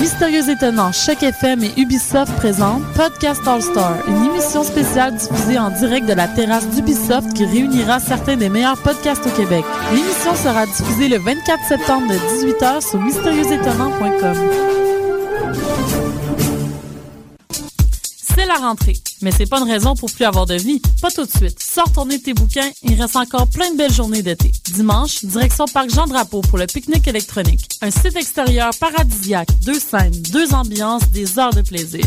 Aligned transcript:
Mystérieux 0.00 0.48
Étonnant, 0.48 0.92
Choc 0.92 1.22
FM 1.22 1.62
et 1.62 1.72
Ubisoft 1.76 2.32
présentent 2.36 2.84
Podcast 2.94 3.42
All 3.46 3.60
Star, 3.60 3.96
une 4.08 4.24
émission 4.24 4.62
spéciale 4.62 5.14
diffusée 5.14 5.58
en 5.58 5.70
direct 5.70 6.06
de 6.06 6.14
la 6.14 6.28
terrasse 6.28 6.68
d'Ubisoft 6.68 7.32
qui 7.34 7.44
réunira 7.44 8.00
certains 8.00 8.36
des 8.36 8.48
meilleurs 8.48 8.80
podcasts 8.82 9.26
au 9.26 9.30
Québec. 9.30 9.64
L'émission 9.92 10.34
sera 10.34 10.66
diffusée 10.66 11.08
le 11.08 11.18
24 11.18 11.64
septembre 11.68 12.08
de 12.08 12.14
18h 12.14 12.88
sur 12.88 13.00
mystérieuxétonnant.com. 13.00 14.95
La 18.46 18.54
rentrée, 18.54 18.96
mais 19.22 19.32
c'est 19.32 19.46
pas 19.46 19.58
une 19.58 19.68
raison 19.68 19.96
pour 19.96 20.08
plus 20.08 20.24
avoir 20.24 20.46
de 20.46 20.54
vie. 20.54 20.80
Pas 21.02 21.10
tout 21.10 21.24
de 21.24 21.30
suite. 21.30 21.60
Sors 21.60 21.90
tourner 21.90 22.22
tes 22.22 22.32
bouquins, 22.32 22.70
il 22.84 23.00
reste 23.00 23.16
encore 23.16 23.48
plein 23.48 23.72
de 23.72 23.76
belles 23.76 23.92
journées 23.92 24.22
d'été. 24.22 24.52
Dimanche, 24.72 25.24
direction 25.24 25.64
Parc 25.64 25.90
Jean-Drapeau 25.90 26.42
pour 26.42 26.56
le 26.56 26.66
pique-nique 26.66 27.08
électronique. 27.08 27.68
Un 27.82 27.90
site 27.90 28.14
extérieur 28.14 28.70
paradisiaque, 28.78 29.48
deux 29.64 29.80
scènes, 29.80 30.22
deux 30.30 30.54
ambiances, 30.54 31.08
des 31.10 31.40
heures 31.40 31.52
de 31.52 31.62
plaisir. 31.62 32.06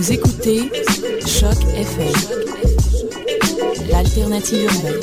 Vous 0.00 0.12
écoutez 0.12 0.60
Choc 1.26 1.58
FM, 1.76 2.08
l'alternative 3.90 4.64
urbaine. 4.64 5.00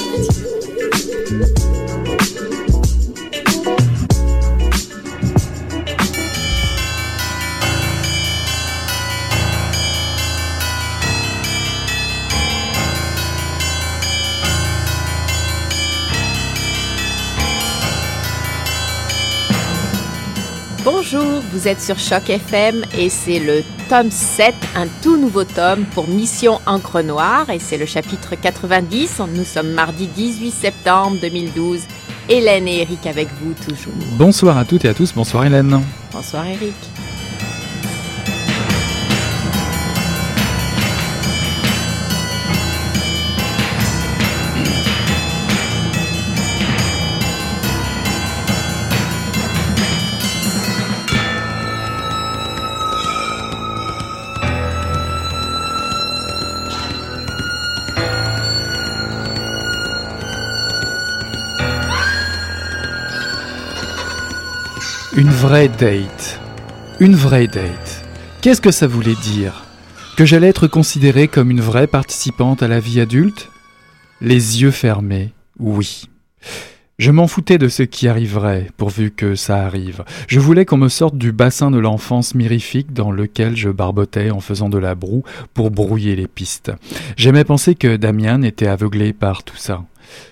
Bonjour, 20.84 21.44
vous 21.52 21.68
êtes 21.68 21.82
sur 21.82 22.00
Choc 22.00 22.32
FM 22.32 22.84
et 22.98 23.10
c'est 23.10 23.38
le 23.38 23.62
tome 23.88 24.12
7, 24.12 24.54
un 24.76 24.88
tout 25.02 25.18
nouveau 25.18 25.44
tome 25.46 25.86
pour 25.94 26.08
Mission 26.08 26.60
Encre 26.66 27.02
Noire 27.04 27.50
et 27.50 27.60
c'est 27.60 27.78
le 27.78 27.86
chapitre 27.86 28.36
90. 28.36 29.22
Nous 29.34 29.46
sommes 29.46 29.72
mardi 29.72 30.08
18 30.08 30.52
septembre 30.52 31.18
2012. 31.22 31.82
Hélène 32.28 32.68
et 32.68 32.82
Eric 32.82 33.06
avec 33.08 33.30
vous 33.42 33.54
toujours. 33.54 33.94
Bonsoir 34.14 34.58
à 34.58 34.66
toutes 34.66 34.84
et 34.84 34.90
à 34.90 34.94
tous, 34.94 35.14
bonsoir 35.14 35.46
Hélène. 35.46 35.82
Bonsoir 36.12 36.46
Eric. 36.46 36.76
Une 65.18 65.32
vraie 65.32 65.68
date. 65.68 66.40
Une 67.00 67.16
vraie 67.16 67.48
date. 67.48 68.06
Qu'est-ce 68.44 68.62
que 68.62 68.70
ça 68.70 68.86
voulait 68.86 69.16
dire? 69.16 69.66
Que 70.16 70.26
j'allais 70.26 70.50
être 70.50 70.68
considérée 70.68 71.28
comme 71.28 71.50
une 71.50 71.60
vraie 71.60 71.88
participante 71.88 72.62
à 72.62 72.68
la 72.68 72.80
vie 72.80 73.02
adulte? 73.02 73.50
Les 74.22 74.62
yeux 74.62 74.70
fermés, 74.70 75.34
oui. 75.58 76.04
Je 77.00 77.10
m'en 77.10 77.26
foutais 77.26 77.58
de 77.58 77.68
ce 77.68 77.82
qui 77.82 78.08
arriverait, 78.08 78.70
pourvu 78.78 79.10
que 79.10 79.34
ça 79.34 79.66
arrive. 79.66 80.04
Je 80.28 80.40
voulais 80.40 80.66
qu'on 80.66 80.78
me 80.78 80.88
sorte 80.88 81.18
du 81.18 81.32
bassin 81.32 81.72
de 81.72 81.80
l'enfance 81.80 82.36
mirifique 82.36 82.94
dans 82.94 83.10
lequel 83.10 83.58
je 83.58 83.70
barbotais 83.70 84.30
en 84.30 84.40
faisant 84.40 84.70
de 84.70 84.78
la 84.78 84.94
broue 84.94 85.24
pour 85.56 85.72
brouiller 85.72 86.16
les 86.16 86.28
pistes. 86.28 86.72
J'aimais 87.16 87.44
penser 87.44 87.74
que 87.74 87.98
Damien 87.98 88.44
était 88.44 88.68
aveuglé 88.68 89.14
par 89.14 89.42
tout 89.42 89.58
ça. 89.58 89.84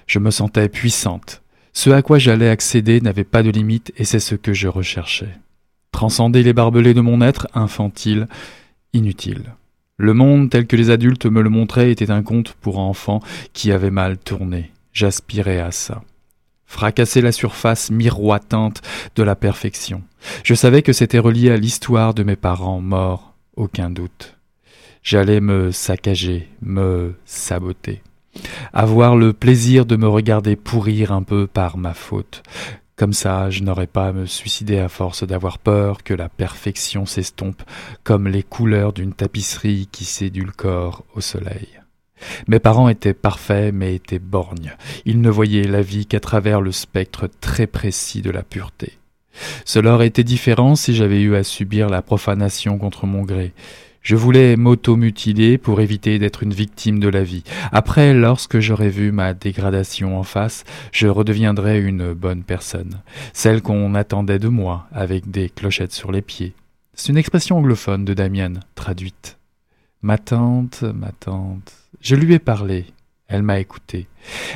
Je 0.06 0.20
me 0.20 0.30
sentais 0.30 0.70
puissante. 0.70 1.42
Ce 1.76 1.90
à 1.90 2.02
quoi 2.02 2.18
j'allais 2.18 2.50
accéder 2.50 3.02
n'avait 3.02 3.26
pas 3.26 3.44
de 3.44 3.50
limite 3.50 3.92
et 3.98 4.06
c'est 4.06 4.22
ce 4.22 4.34
que 4.34 4.54
je 4.54 4.70
recherchais. 4.70 5.38
Transcender 5.92 6.42
les 6.42 6.54
barbelés 6.54 6.94
de 6.94 7.02
mon 7.02 7.22
être 7.22 7.48
infantile, 7.54 8.28
inutile. 8.94 9.54
Le 9.98 10.14
monde 10.14 10.50
tel 10.50 10.68
que 10.68 10.78
les 10.78 10.90
adultes 10.90 11.26
me 11.26 11.42
le 11.42 11.50
montraient 11.50 11.92
était 11.92 12.12
un 12.12 12.24
conte 12.24 12.54
pour 12.54 12.80
enfants 12.80 13.22
qui 13.52 13.74
avait 13.74 13.92
mal 13.92 14.18
tourné. 14.18 14.72
J'aspirais 14.94 15.60
à 15.60 15.72
ça. 15.72 16.02
Fracasser 16.66 17.22
la 17.22 17.34
surface 17.34 17.92
miroitante 17.92 18.82
de 19.18 19.24
la 19.24 19.36
perfection. 19.36 20.02
Je 20.44 20.54
savais 20.54 20.82
que 20.82 20.94
c'était 20.94 21.20
relié 21.20 21.52
à 21.52 21.58
l'histoire 21.58 22.14
de 22.14 22.24
mes 22.24 22.38
parents 22.38 22.80
morts, 22.80 23.36
aucun 23.58 23.90
doute. 23.90 24.38
J'allais 25.04 25.42
me 25.42 25.72
saccager, 25.72 26.48
me 26.62 27.16
saboter 27.26 28.02
avoir 28.74 29.16
le 29.16 29.34
plaisir 29.34 29.86
de 29.86 29.96
me 29.96 30.08
regarder 30.08 30.56
pourrir 30.56 31.12
un 31.12 31.24
peu 31.24 31.48
par 31.48 31.78
ma 31.78 31.94
faute. 31.94 32.44
Comme 32.96 33.14
ça, 33.14 33.50
je 33.50 33.62
n'aurais 33.62 33.88
pas 33.88 34.08
à 34.08 34.14
me 34.14 34.26
suicider 34.26 34.80
à 34.80 34.88
force 34.88 35.26
d'avoir 35.26 35.58
peur 35.58 36.04
que 36.04 36.14
la 36.14 36.30
perfection 36.30 37.06
s'estompe 37.06 37.62
comme 38.04 38.28
les 38.28 38.44
couleurs 38.44 38.94
d'une 38.94 39.14
tapisserie 39.14 39.90
qui 39.92 40.06
s'édulcore 40.06 41.04
au 41.14 41.20
soleil. 41.20 41.68
Mes 42.48 42.60
parents 42.60 42.88
étaient 42.88 43.14
parfaits 43.14 43.74
mais 43.74 43.96
étaient 43.96 44.20
borgnes. 44.20 44.76
Ils 45.06 45.20
ne 45.20 45.30
voyaient 45.30 45.68
la 45.68 45.82
vie 45.82 46.06
qu'à 46.06 46.22
travers 46.22 46.62
le 46.62 46.72
spectre 46.72 47.30
très 47.42 47.68
précis 47.68 48.22
de 48.22 48.32
la 48.32 48.44
pureté. 48.44 48.94
Cela 49.66 49.96
aurait 49.96 50.08
été 50.08 50.24
différent 50.24 50.76
si 50.76 50.96
j'avais 50.96 51.22
eu 51.22 51.36
à 51.36 51.44
subir 51.44 51.90
la 51.90 52.02
profanation 52.02 52.78
contre 52.78 53.06
mon 53.06 53.24
gré. 53.24 53.54
Je 54.06 54.16
voulais 54.16 54.56
m'auto-mutiler 54.56 55.58
pour 55.58 55.82
éviter 55.82 56.20
d'être 56.20 56.44
une 56.44 56.54
victime 56.54 57.00
de 57.00 57.08
la 57.08 57.24
vie. 57.24 57.44
Après, 57.72 58.14
lorsque 58.14 58.60
j'aurais 58.60 58.90
vu 58.90 59.12
ma 59.12 59.34
dégradation 59.34 60.20
en 60.20 60.22
face, 60.22 60.64
je 60.92 61.08
redeviendrais 61.08 61.80
une 61.80 62.14
bonne 62.14 62.44
personne. 62.44 63.02
Celle 63.34 63.64
qu'on 63.64 63.96
attendait 63.96 64.38
de 64.38 64.48
moi, 64.48 64.86
avec 64.92 65.32
des 65.32 65.50
clochettes 65.50 65.92
sur 65.92 66.12
les 66.12 66.22
pieds. 66.22 66.54
C'est 66.94 67.14
une 67.14 67.18
expression 67.18 67.58
anglophone 67.58 68.06
de 68.06 68.14
Damien, 68.14 68.54
traduite. 68.76 69.40
Ma 70.04 70.20
tante, 70.20 70.84
ma 70.84 71.12
tante. 71.12 71.74
Je 72.00 72.16
lui 72.16 72.36
ai 72.36 72.40
parlé. 72.40 72.86
Elle 73.28 73.42
m'a 73.42 73.60
écouté. 73.60 74.08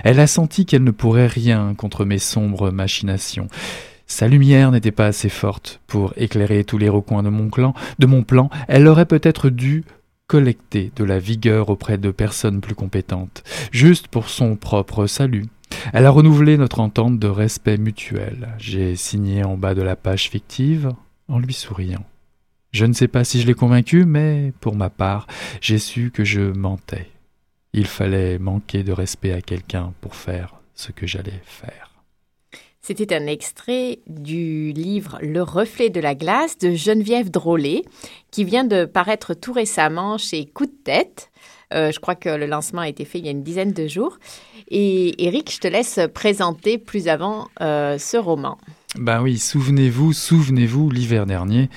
Elle 0.03 0.19
a 0.19 0.27
senti 0.27 0.67
qu'elle 0.67 0.83
ne 0.83 0.91
pourrait 0.91 1.25
rien 1.25 1.73
contre 1.73 2.05
mes 2.05 2.19
sombres 2.19 2.69
machinations. 2.69 3.47
Sa 4.09 4.27
lumière 4.27 4.71
n'était 4.71 4.91
pas 4.91 5.05
assez 5.05 5.29
forte 5.29 5.81
pour 5.85 6.13
éclairer 6.17 6.63
tous 6.63 6.79
les 6.79 6.89
recoins 6.89 7.23
de 7.23 7.29
mon, 7.29 8.23
plan. 8.23 8.49
Elle 8.67 8.87
aurait 8.87 9.05
peut-être 9.05 9.49
dû 9.49 9.85
collecter 10.25 10.91
de 10.95 11.03
la 11.03 11.19
vigueur 11.19 11.69
auprès 11.69 11.99
de 11.99 12.09
personnes 12.09 12.59
plus 12.59 12.73
compétentes, 12.73 13.43
juste 13.71 14.07
pour 14.07 14.27
son 14.27 14.55
propre 14.55 15.05
salut. 15.05 15.45
Elle 15.93 16.07
a 16.07 16.09
renouvelé 16.09 16.57
notre 16.57 16.79
entente 16.79 17.19
de 17.19 17.27
respect 17.27 17.77
mutuel. 17.77 18.49
J'ai 18.57 18.95
signé 18.95 19.43
en 19.45 19.57
bas 19.57 19.75
de 19.75 19.83
la 19.83 19.95
page 19.95 20.29
fictive 20.29 20.91
en 21.27 21.37
lui 21.37 21.53
souriant. 21.53 22.03
Je 22.71 22.85
ne 22.85 22.93
sais 22.93 23.07
pas 23.07 23.23
si 23.23 23.39
je 23.39 23.47
l'ai 23.47 23.53
convaincu, 23.53 24.05
mais 24.05 24.53
pour 24.59 24.75
ma 24.75 24.89
part, 24.89 25.27
j'ai 25.61 25.79
su 25.79 26.09
que 26.11 26.23
je 26.23 26.41
mentais. 26.41 27.09
Il 27.73 27.85
fallait 27.85 28.39
manquer 28.39 28.83
de 28.83 28.91
respect 28.91 29.33
à 29.33 29.41
quelqu'un 29.41 29.93
pour 30.01 30.15
faire 30.15 30.55
ce 30.73 30.91
que 30.91 31.05
j'allais 31.05 31.41
faire. 31.45 31.88
C'était 32.89 33.13
un 33.13 33.27
extrait 33.27 33.99
du 34.07 34.71
livre 34.71 35.19
Le 35.21 35.43
reflet 35.43 35.91
de 35.91 35.99
la 35.99 36.15
glace 36.15 36.57
de 36.57 36.73
Geneviève 36.73 37.29
Drolet, 37.29 37.83
qui 38.31 38.43
vient 38.43 38.63
de 38.63 38.85
paraître 38.85 39.35
tout 39.35 39.53
récemment 39.53 40.17
chez 40.17 40.47
Coup 40.47 40.65
de 40.65 40.73
tête. 40.83 41.29
Euh, 41.71 41.91
je 41.91 41.99
crois 41.99 42.15
que 42.15 42.29
le 42.29 42.47
lancement 42.47 42.81
a 42.81 42.89
été 42.89 43.05
fait 43.05 43.19
il 43.19 43.25
y 43.25 43.27
a 43.27 43.31
une 43.31 43.43
dizaine 43.43 43.73
de 43.73 43.87
jours. 43.87 44.17
Et 44.71 45.23
Eric, 45.23 45.53
je 45.53 45.59
te 45.59 45.67
laisse 45.67 45.99
présenter 46.15 46.79
plus 46.79 47.09
avant 47.09 47.47
euh, 47.61 47.99
ce 47.99 48.17
roman. 48.17 48.57
Ben 48.95 49.21
oui, 49.21 49.37
souvenez-vous, 49.37 50.11
souvenez-vous, 50.11 50.89
l'hiver 50.89 51.27
dernier, 51.27 51.69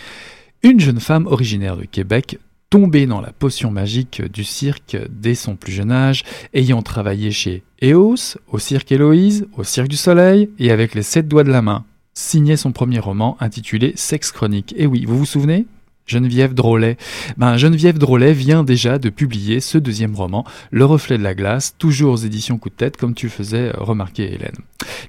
une 0.62 0.81
jeune 0.81 1.00
femme 1.00 1.26
originaire 1.26 1.76
de 1.76 1.85
Québec 1.85 2.38
tombée 2.73 3.05
dans 3.05 3.21
la 3.21 3.33
potion 3.33 3.71
magique 3.71 4.23
du 4.33 4.45
cirque 4.45 4.97
dès 5.11 5.35
son 5.35 5.57
plus 5.57 5.73
jeune 5.73 5.93
âge, 5.93 6.25
ayant 6.55 6.81
travaillé 6.81 7.31
chez 7.31 7.65
EOS, 7.83 8.39
au 8.49 8.59
cirque 8.59 8.91
Héloïse, 8.91 9.47
au 9.59 9.63
cirque 9.63 9.89
du 9.89 9.97
Soleil 9.97 10.49
et 10.59 10.71
avec 10.71 10.95
les 10.95 11.03
sept 11.03 11.29
doigts 11.29 11.45
de 11.45 11.51
la 11.51 11.61
main, 11.61 11.85
signait 12.15 12.57
son 12.57 12.73
premier 12.73 12.99
roman 12.99 13.37
intitulé 13.41 13.93
Sex 13.97 14.33
Chronique. 14.33 14.73
Et 14.79 14.87
oui, 14.87 15.05
vous 15.07 15.19
vous 15.19 15.27
souvenez? 15.27 15.67
Geneviève 16.07 16.55
Drolet. 16.55 16.97
Ben, 17.37 17.59
Geneviève 17.59 17.99
Drolet 17.99 18.33
vient 18.33 18.65
déjà 18.65 18.99
de 18.99 19.11
publier 19.11 19.61
ce 19.61 19.77
deuxième 19.77 20.15
roman, 20.15 20.47
Le 20.71 20.87
reflet 20.87 21.19
de 21.19 21.23
la 21.23 21.35
glace, 21.35 21.75
toujours 21.77 22.15
aux 22.15 22.17
éditions 22.17 22.57
Coup 22.57 22.71
de 22.71 22.75
tête, 22.75 22.97
comme 22.97 23.15
tu 23.15 23.29
faisais 23.29 23.71
remarquer, 23.73 24.33
Hélène. 24.33 24.57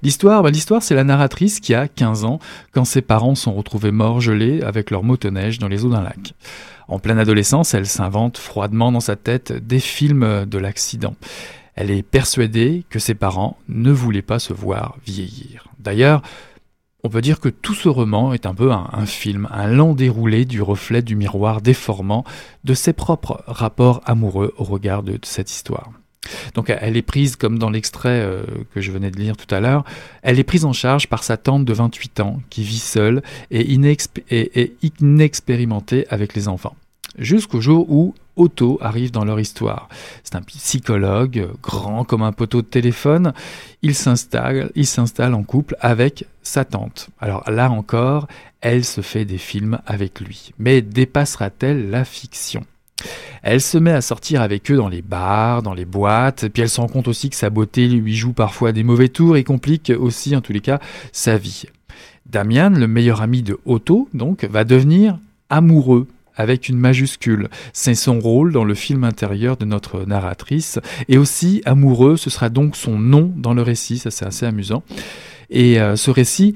L'histoire, 0.02 0.44
ben, 0.44 0.52
l'histoire, 0.52 0.84
c'est 0.84 0.96
la 0.96 1.06
narratrice 1.06 1.62
qui 1.62 1.74
a 1.74 1.88
15 1.88 2.26
ans, 2.26 2.40
quand 2.74 2.84
ses 2.84 3.02
parents 3.02 3.36
sont 3.36 3.54
retrouvés 3.54 3.92
morts 3.92 4.20
gelés 4.20 4.62
avec 4.62 4.92
leur 4.92 5.04
motoneige 5.04 5.60
dans 5.60 5.70
les 5.70 5.86
eaux 5.86 5.90
d'un 5.90 6.04
lac. 6.04 6.34
En 6.94 7.00
pleine 7.00 7.18
adolescence, 7.18 7.74
elle 7.74 7.88
s'invente 7.88 8.38
froidement 8.38 8.92
dans 8.92 9.00
sa 9.00 9.16
tête 9.16 9.52
des 9.52 9.80
films 9.80 10.46
de 10.46 10.58
l'accident. 10.60 11.16
Elle 11.74 11.90
est 11.90 12.04
persuadée 12.04 12.86
que 12.92 13.00
ses 13.00 13.16
parents 13.16 13.58
ne 13.68 13.92
voulaient 13.92 14.22
pas 14.22 14.38
se 14.38 14.54
voir 14.54 14.98
vieillir. 15.04 15.70
D'ailleurs, 15.80 16.22
on 17.04 17.10
peut 17.10 17.22
dire 17.22 17.40
que 17.40 17.50
tout 17.50 17.74
ce 17.74 17.90
roman 17.90 18.32
est 18.32 18.46
un 18.46 18.54
peu 18.54 18.72
un, 18.72 19.08
film, 19.08 19.50
un 19.52 19.66
lent 19.66 19.96
déroulé 19.96 20.46
du 20.46 20.62
reflet 20.62 21.02
du 21.02 21.16
miroir 21.16 21.62
déformant 21.62 22.26
de 22.64 22.76
ses 22.76 22.94
propres 22.94 23.44
rapports 23.48 24.02
amoureux 24.06 24.54
au 24.60 24.64
regard 24.64 25.02
de, 25.02 25.18
cette 25.24 25.50
histoire. 25.50 25.90
Donc 26.54 26.70
elle 26.70 26.96
est 26.96 27.02
prise, 27.02 27.36
comme 27.36 27.58
dans 27.58 27.72
l'extrait 27.72 28.22
euh, 28.22 28.44
que 28.72 28.82
je 28.82 28.92
venais 28.92 29.10
de 29.10 29.18
lire 29.18 29.36
tout 29.36 29.54
à 29.54 29.60
l'heure, 29.60 29.84
elle 30.22 30.38
est 30.38 30.44
prise 30.44 30.64
en 30.64 30.74
charge 30.74 31.10
par 31.10 31.24
sa 31.24 31.38
tante 31.38 31.66
de 31.66 31.74
28 31.74 32.20
ans 32.20 32.40
qui 32.52 32.62
vit 32.62 32.78
seule 32.78 33.24
et, 33.50 33.76
et 34.32 34.76
inexpérimentée 35.02 36.06
avec 36.12 36.36
les 36.36 36.48
enfants. 36.48 36.76
Jusqu'au 37.18 37.62
jour 37.62 37.90
où 37.90 38.16
Otto 38.36 38.80
arrive 38.82 39.12
dans 39.12 39.26
leur 39.26 39.40
histoire. 39.40 39.90
C'est 40.24 40.36
un 40.36 40.42
psychologue, 40.42 41.50
grand 41.62 42.04
comme 42.04 42.24
un 42.24 42.32
poteau 42.32 42.62
de 42.62 42.68
téléphone. 42.68 43.34
Il 43.82 43.96
s'installe, 43.96 44.72
en 45.34 45.44
couple 45.44 45.76
avec 45.80 46.26
sa 46.42 46.66
tante. 46.66 47.10
Alors 47.20 47.50
là 47.50 47.70
encore, 47.70 48.28
elle 48.62 48.84
se 48.84 49.02
fait 49.02 49.26
des 49.26 49.38
films 49.38 49.80
avec 49.86 50.20
lui. 50.20 50.52
Mais 50.58 50.82
dépassera-t-elle 50.82 51.90
la 51.90 52.06
fiction? 52.06 52.66
Elle 53.42 53.62
se 53.62 53.78
met 53.78 53.92
à 53.92 54.02
sortir 54.02 54.42
avec 54.42 54.72
eux 54.72 54.78
dans 54.78 54.88
les 54.88 55.02
bars, 55.02 55.62
dans 55.62 55.74
les 55.74 55.86
boîtes, 55.86 56.48
puis 56.48 56.64
elle 56.64 56.70
se 56.70 56.80
rend 56.80 56.88
compte 56.88 57.10
aussi 57.10 57.30
que 57.30 57.36
sa 57.36 57.50
beauté 57.50 57.88
lui 57.88 58.16
joue 58.16 58.32
parfois 58.32 58.72
des 58.72 58.84
mauvais 58.84 59.10
tours 59.10 59.36
et 59.36 59.44
complique 59.44 59.92
aussi, 59.98 60.36
en 60.36 60.42
tous 60.42 60.54
les 60.54 60.62
cas, 60.62 60.80
sa 61.12 61.38
vie. 61.38 61.66
Damian, 62.26 62.70
le 62.70 62.88
meilleur 62.88 63.22
ami 63.22 63.44
de 63.44 63.60
Otto, 63.66 64.08
donc, 64.14 64.46
va 64.46 64.64
devenir 64.64 65.20
amoureux 65.50 66.08
avec 66.36 66.70
une 66.70 66.78
majuscule. 66.78 67.50
C'est 67.74 67.96
son 67.96 68.20
rôle 68.20 68.52
dans 68.52 68.64
le 68.64 68.74
film 68.74 69.04
intérieur 69.04 69.58
de 69.58 69.66
notre 69.66 70.06
narratrice. 70.06 70.80
Et 71.08 71.18
aussi, 71.18 71.62
amoureux, 71.66 72.18
ce 72.18 72.30
sera 72.30 72.50
donc 72.50 72.76
son 72.76 72.98
nom 73.00 73.32
dans 73.36 73.54
le 73.54 73.62
récit. 73.62 73.98
Ça, 73.98 74.12
c'est 74.12 74.26
assez 74.26 74.46
amusant. 74.46 74.84
Et 75.50 75.80
euh, 75.80 75.96
ce 75.96 76.12
récit, 76.12 76.56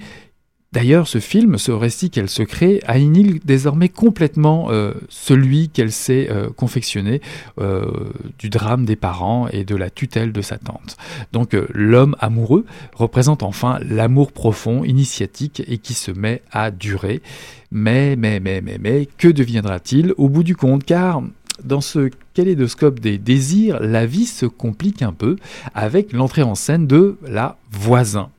D'ailleurs, 0.78 1.08
ce 1.08 1.18
film, 1.18 1.58
ce 1.58 1.72
récit 1.72 2.12
qu'elle 2.12 2.30
se 2.30 2.44
crée, 2.44 2.82
annihile 2.86 3.40
désormais 3.44 3.90
complètement 3.90 4.68
euh, 4.70 4.94
celui 5.10 5.70
qu'elle 5.70 5.92
s'est 5.92 6.28
euh, 6.30 6.52
confectionné 6.56 7.20
euh, 7.60 7.90
du 8.38 8.52
drame 8.52 8.86
des 8.86 8.96
parents 8.96 9.48
et 9.48 9.64
de 9.64 9.76
la 9.76 9.90
tutelle 9.90 10.32
de 10.32 10.42
sa 10.44 10.60
tante. 10.60 10.96
Donc 11.34 11.58
l'homme 11.74 12.16
amoureux 12.20 12.64
représente 12.94 13.42
enfin 13.42 13.80
l'amour 13.90 14.32
profond, 14.32 14.84
initiatique 14.84 15.64
et 15.68 15.80
qui 15.80 15.96
se 15.96 16.12
met 16.12 16.44
à 16.52 16.70
durer. 16.70 17.24
Mais, 17.72 18.16
mais, 18.16 18.40
mais, 18.40 18.62
mais, 18.62 18.78
mais, 18.80 19.08
que 19.18 19.30
deviendra-t-il 19.30 20.14
au 20.18 20.30
bout 20.30 20.44
du 20.44 20.56
compte? 20.56 20.84
Car 20.84 21.24
dans 21.64 21.82
ce 21.82 22.12
kaléidoscope 22.36 23.00
des 23.00 23.18
désirs, 23.18 23.80
la 23.82 24.06
vie 24.06 24.28
se 24.28 24.46
complique 24.46 25.02
un 25.02 25.12
peu 25.12 25.38
avec 25.74 26.14
l'entrée 26.14 26.44
en 26.44 26.54
scène 26.54 26.86
de 26.86 27.18
la 27.28 27.58
voisin. 27.72 28.30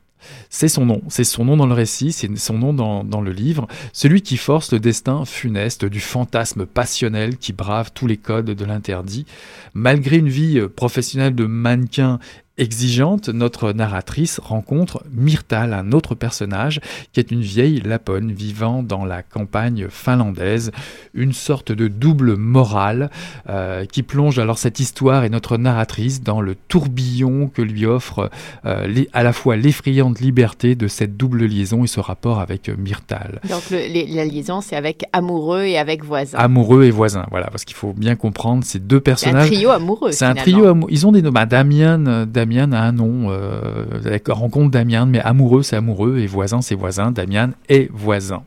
C'est 0.50 0.68
son 0.68 0.86
nom, 0.86 1.02
c'est 1.08 1.24
son 1.24 1.44
nom 1.44 1.56
dans 1.56 1.66
le 1.66 1.74
récit, 1.74 2.12
c'est 2.12 2.34
son 2.38 2.58
nom 2.58 2.72
dans, 2.72 3.20
le 3.20 3.32
livre, 3.32 3.66
celui 3.92 4.22
qui 4.22 4.36
force 4.36 4.72
le 4.72 4.80
destin 4.80 5.24
funeste 5.24 5.84
du 5.84 6.00
fantasme 6.00 6.66
passionnel 6.66 7.36
qui 7.36 7.52
brave 7.52 7.90
tous 7.92 8.06
les 8.06 8.16
codes 8.16 8.46
de 8.46 8.64
l'interdit. 8.64 9.26
Malgré 9.74 10.16
une 10.16 10.28
vie 10.28 10.60
professionnelle 10.74 11.34
de 11.34 11.46
mannequin 11.46 12.18
exigeante, 12.58 13.28
notre 13.28 13.72
narratrice 13.72 14.38
rencontre 14.38 15.02
Myrtal, 15.12 15.72
un 15.72 15.92
autre 15.92 16.14
personnage 16.14 16.80
qui 17.12 17.20
est 17.20 17.30
une 17.30 17.40
vieille 17.40 17.80
lapone 17.80 18.32
vivant 18.32 18.82
dans 18.82 19.04
la 19.04 19.22
campagne 19.22 19.86
finlandaise, 19.88 20.72
une 21.14 21.32
sorte 21.32 21.72
de 21.72 21.88
double 21.88 22.36
morale 22.36 23.10
euh, 23.48 23.84
qui 23.86 24.02
plonge 24.02 24.38
alors 24.38 24.58
cette 24.58 24.80
histoire 24.80 25.24
et 25.24 25.30
notre 25.30 25.56
narratrice 25.56 26.22
dans 26.22 26.40
le 26.40 26.54
tourbillon 26.54 27.48
que 27.48 27.62
lui 27.62 27.86
offre 27.86 28.30
euh, 28.66 29.04
à 29.12 29.22
la 29.22 29.32
fois 29.32 29.56
l'effrayante 29.56 30.20
liberté 30.20 30.74
de 30.74 30.88
cette 30.88 31.16
double 31.16 31.44
liaison 31.44 31.84
et 31.84 31.88
ce 31.88 32.00
rapport 32.00 32.40
avec 32.40 32.68
Myrtal. 32.68 33.40
Donc 33.48 33.62
la 33.70 34.24
liaison 34.24 34.60
c'est 34.60 34.76
avec 34.76 35.04
amoureux 35.12 35.62
et 35.62 35.78
avec 35.78 36.04
voisin. 36.04 36.38
Amoureux 36.38 36.84
et 36.84 36.90
voisin, 36.90 37.26
voilà, 37.30 37.46
parce 37.46 37.64
qu'il 37.64 37.76
faut 37.76 37.92
bien 37.92 38.16
comprendre 38.16 38.64
ces 38.64 38.78
deux 38.78 39.00
personnages. 39.00 39.48
C'est 39.48 39.54
un 39.54 39.56
trio 39.56 39.70
amoureux. 39.70 40.12
C'est 40.12 40.24
un 40.24 40.34
trio 40.34 40.66
amoureux. 40.66 40.90
Ils 40.90 41.06
ont 41.06 41.12
des 41.12 41.22
noms. 41.22 41.30
Bah, 41.30 41.46
Damien, 41.46 42.26
Damien 42.48 42.72
a 42.72 42.80
un 42.80 42.92
nom. 42.92 43.30
Euh, 43.30 44.18
rencontre 44.28 44.70
Damien, 44.70 45.06
mais 45.06 45.20
amoureux, 45.20 45.62
c'est 45.62 45.76
amoureux, 45.76 46.18
et 46.18 46.26
voisin, 46.26 46.62
c'est 46.62 46.74
voisin. 46.74 47.10
Damien 47.10 47.50
est 47.68 47.90
voisin. 47.92 48.42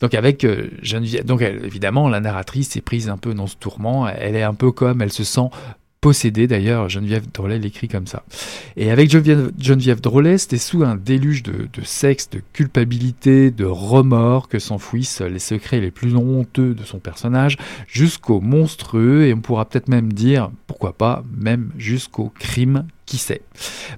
Donc 0.00 0.14
avec 0.14 0.44
euh, 0.44 0.68
Geneviève, 0.82 1.24
donc 1.24 1.42
évidemment 1.42 2.08
la 2.08 2.20
narratrice 2.20 2.76
est 2.76 2.80
prise 2.80 3.08
un 3.08 3.16
peu 3.16 3.34
dans 3.34 3.46
ce 3.46 3.56
tourment. 3.56 4.08
Elle 4.08 4.36
est 4.36 4.42
un 4.42 4.54
peu 4.54 4.70
comme, 4.70 5.02
elle 5.02 5.12
se 5.12 5.24
sent 5.24 5.50
possédée 6.00 6.46
d'ailleurs. 6.46 6.88
Geneviève 6.88 7.24
Drolet 7.32 7.58
l'écrit 7.58 7.88
comme 7.88 8.06
ça. 8.06 8.22
Et 8.76 8.90
avec 8.92 9.10
Geneviève, 9.10 9.50
Geneviève 9.58 10.00
Drolet, 10.00 10.38
c'était 10.38 10.58
sous 10.58 10.84
un 10.84 10.94
déluge 10.94 11.42
de, 11.42 11.68
de, 11.72 11.82
sexe, 11.82 12.30
de 12.30 12.40
culpabilité, 12.52 13.50
de 13.50 13.64
remords 13.64 14.48
que 14.48 14.60
s'enfouissent 14.60 15.20
les 15.20 15.40
secrets 15.40 15.80
les 15.80 15.90
plus 15.90 16.14
honteux 16.14 16.74
de 16.74 16.84
son 16.84 17.00
personnage, 17.00 17.56
jusqu'au 17.88 18.40
monstrueux 18.40 19.26
et 19.26 19.34
on 19.34 19.40
pourra 19.40 19.64
peut-être 19.64 19.88
même 19.88 20.12
dire, 20.12 20.50
pourquoi 20.68 20.92
pas, 20.92 21.24
même 21.36 21.72
jusqu'au 21.76 22.32
crime 22.38 22.86
qui 23.08 23.16
sait 23.16 23.40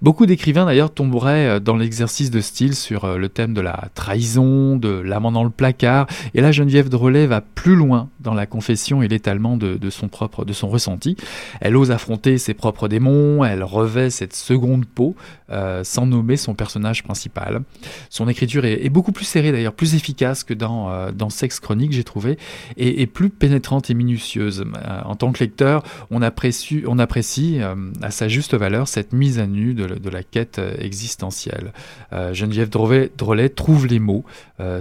Beaucoup 0.02 0.24
d'écrivains 0.24 0.64
d'ailleurs 0.64 0.94
tomberaient 0.94 1.46
euh, 1.46 1.60
dans 1.60 1.76
l'exercice 1.76 2.30
de 2.30 2.40
style 2.40 2.74
sur 2.74 3.04
euh, 3.04 3.18
le 3.18 3.28
thème 3.28 3.52
de 3.52 3.60
la 3.60 3.88
trahison, 3.94 4.76
de 4.76 4.88
l'amant 4.88 5.32
dans 5.32 5.42
le 5.42 5.50
placard, 5.50 6.06
et 6.32 6.40
là 6.40 6.52
Geneviève 6.52 6.88
Drolet 6.88 7.26
va 7.26 7.40
plus 7.40 7.74
loin 7.74 8.08
dans 8.20 8.34
la 8.34 8.46
confession 8.46 9.02
et 9.02 9.08
l'étalement 9.08 9.56
de, 9.56 9.90
son 9.90 10.08
propre, 10.08 10.44
de 10.44 10.52
son 10.52 10.68
ressenti. 10.68 11.16
Elle 11.60 11.76
ose 11.76 11.90
affronter 11.90 12.38
ses 12.38 12.54
propres 12.54 12.86
démons, 12.86 13.44
elle 13.44 13.64
revêt 13.64 14.10
cette 14.10 14.34
seconde 14.34 14.86
peau, 14.86 15.16
euh, 15.50 15.82
sans 15.82 16.06
nommer 16.06 16.36
son 16.36 16.54
personnage 16.54 17.02
principal. 17.02 17.62
Son 18.10 18.28
écriture 18.28 18.64
est, 18.64 18.88
beaucoup 18.88 19.12
plus 19.12 19.24
serrée 19.24 19.50
d'ailleurs, 19.50 19.72
plus 19.72 19.94
efficace 19.94 20.44
que 20.44 20.54
dans, 20.54 21.10
dans 21.12 21.30
Sex 21.30 21.58
Chronique 21.58 21.92
j'ai 21.92 22.04
trouvé, 22.04 22.38
et, 22.76 23.06
plus 23.06 23.30
pénétrante 23.30 23.90
et 23.90 23.94
minutieuse. 23.94 24.64
en 25.04 25.16
tant 25.16 25.32
que 25.32 25.40
lecteur, 25.40 25.82
on 26.10 26.22
apprécie, 26.22 26.84
on 26.86 26.98
apprécie 26.98 27.58
à 28.02 28.10
sa 28.10 28.28
juste 28.28 28.54
valeur 28.54 28.86
cette 28.86 28.99
cette 29.00 29.14
mise 29.14 29.38
à 29.38 29.46
nu 29.46 29.72
de, 29.72 30.10
la 30.10 30.22
quête 30.22 30.58
euh, 30.58 30.74
existentielle. 30.78 31.72
Euh, 32.12 32.34
Geneviève 32.34 32.68
Drolet, 32.68 33.48
trouve 33.48 33.86
les 33.86 33.98
mots. 33.98 34.24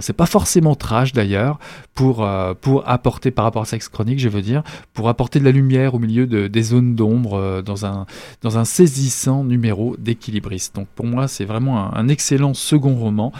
c'est 0.00 0.12
pas 0.12 0.26
forcément 0.26 0.74
trash 0.74 1.12
d'ailleurs 1.14 1.58
pour 1.94 2.28
pour 2.60 2.88
apporter 2.88 3.30
par 3.30 3.44
rapport 3.46 3.62
à 3.62 3.64
Sex 3.64 3.88
Chronique, 3.88 4.18
je 4.18 4.28
veux 4.28 4.42
dire, 4.42 4.62
pour 4.92 5.08
apporter 5.08 5.40
de 5.40 5.44
la 5.44 5.50
lumière 5.50 5.94
au 5.94 5.98
milieu 5.98 6.26
de, 6.26 6.48
des 6.48 6.62
zones 6.62 6.94
d'ombre 6.94 7.62
dans 7.62 7.86
un 7.86 8.06
dans 8.42 8.58
un 8.58 8.66
saisissant 8.66 9.42
numéro 9.42 9.96
d'équilibriste. 9.96 10.74
Donc 10.74 10.88
pour 10.94 11.06
moi, 11.06 11.28
c'est 11.28 11.46
vraiment 11.46 11.94
un, 11.94 12.08
excellent 12.08 12.52
second 12.52 12.94
roman 12.94 13.32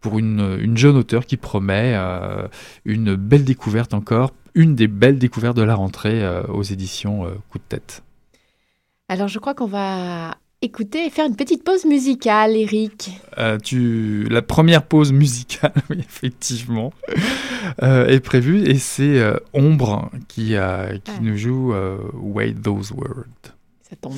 pour 0.00 0.18
une, 0.18 0.76
jeune 0.76 0.96
auteure 0.96 1.26
qui 1.26 1.36
promet 1.36 1.94
une 2.86 3.14
belle 3.14 3.44
découverte 3.44 3.92
encore, 3.92 4.32
une 4.54 4.74
des 4.74 4.88
belles 4.88 5.18
découvertes 5.18 5.56
de 5.56 5.62
la 5.62 5.74
rentrée 5.74 6.22
aux 6.48 6.62
éditions 6.62 7.26
Coup 7.50 7.58
de 7.58 7.64
tête. 7.68 8.02
Alors 9.08 9.28
je 9.28 9.38
crois 9.38 9.54
qu'on 9.54 9.66
va 9.66 10.36
écouter 10.62 11.06
et 11.06 11.10
faire 11.10 11.26
une 11.26 11.36
petite 11.36 11.64
pause 11.64 11.84
musicale, 11.84 12.56
Eric. 12.56 13.10
Euh, 13.36 13.58
tu... 13.58 14.26
La 14.30 14.42
première 14.42 14.84
pause 14.84 15.12
musicale, 15.12 15.72
oui, 15.90 15.98
effectivement, 15.98 16.92
euh, 17.82 18.06
est 18.06 18.20
prévue 18.20 18.64
et 18.64 18.78
c'est 18.78 19.18
euh, 19.18 19.36
Ombre 19.52 20.10
qui, 20.28 20.54
qui 21.04 21.20
nous 21.20 21.36
joue 21.36 21.74
Wait 22.14 22.54
Those 22.54 22.92
Words. 22.92 23.54
Ça 23.82 23.96
tombe 23.96 24.14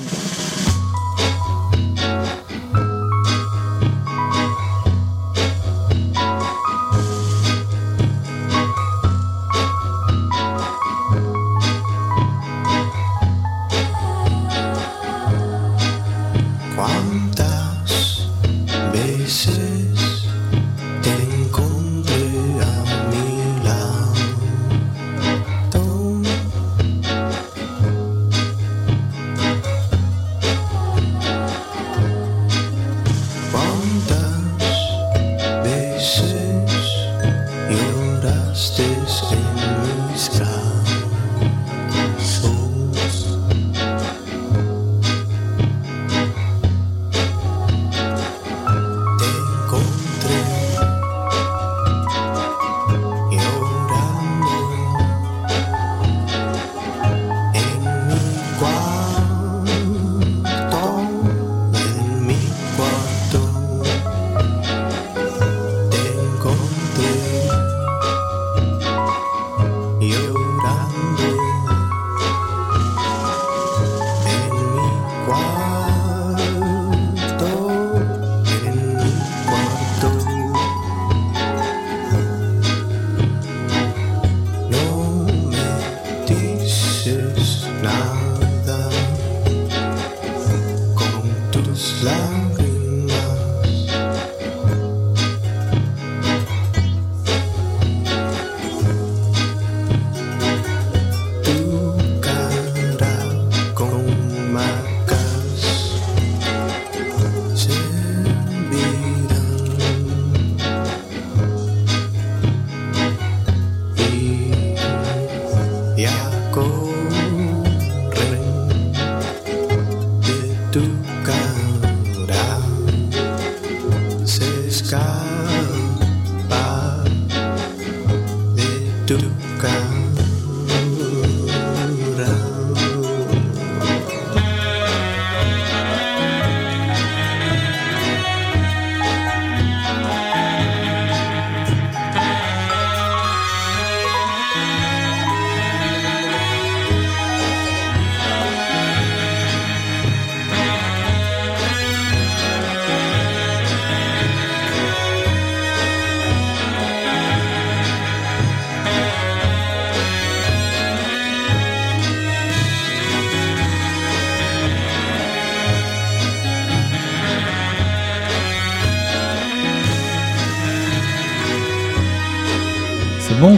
bon 129.07 129.84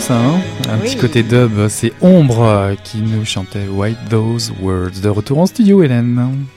ça, 0.07 0.17
hein 0.17 0.39
Un 0.69 0.77
petit 0.77 0.95
côté 0.95 1.21
dub. 1.21 1.67
C'est 1.67 1.91
Ombre 2.01 2.75
qui 2.85 2.99
nous 2.99 3.25
chantait 3.25 3.67
White 3.67 3.97
Those 4.09 4.53
Words. 4.61 5.01
De 5.03 5.09
retour 5.09 5.39
en 5.39 5.45
studio, 5.45 5.83
Hélène. 5.83 6.47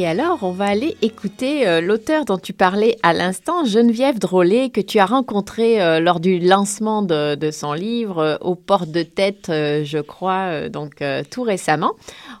Et 0.00 0.06
alors, 0.06 0.38
on 0.44 0.52
va 0.52 0.64
aller 0.64 0.96
écouter 1.02 1.68
euh, 1.68 1.82
l'auteur 1.82 2.24
dont 2.24 2.38
tu 2.38 2.54
parlais 2.54 2.96
à 3.02 3.12
l'instant, 3.12 3.66
Geneviève 3.66 4.18
Drolet, 4.18 4.70
que 4.70 4.80
tu 4.80 4.98
as 4.98 5.04
rencontré 5.04 5.82
euh, 5.82 6.00
lors 6.00 6.20
du 6.20 6.38
lancement 6.38 7.02
de, 7.02 7.50
son 7.52 7.74
livre 7.74 8.18
euh, 8.18 8.36
aux 8.40 8.54
portes 8.54 8.90
de 8.90 9.02
tête, 9.02 9.48
je 9.48 10.00
crois, 10.00 10.70
donc 10.70 11.04
tout 11.30 11.42
récemment. 11.42 11.92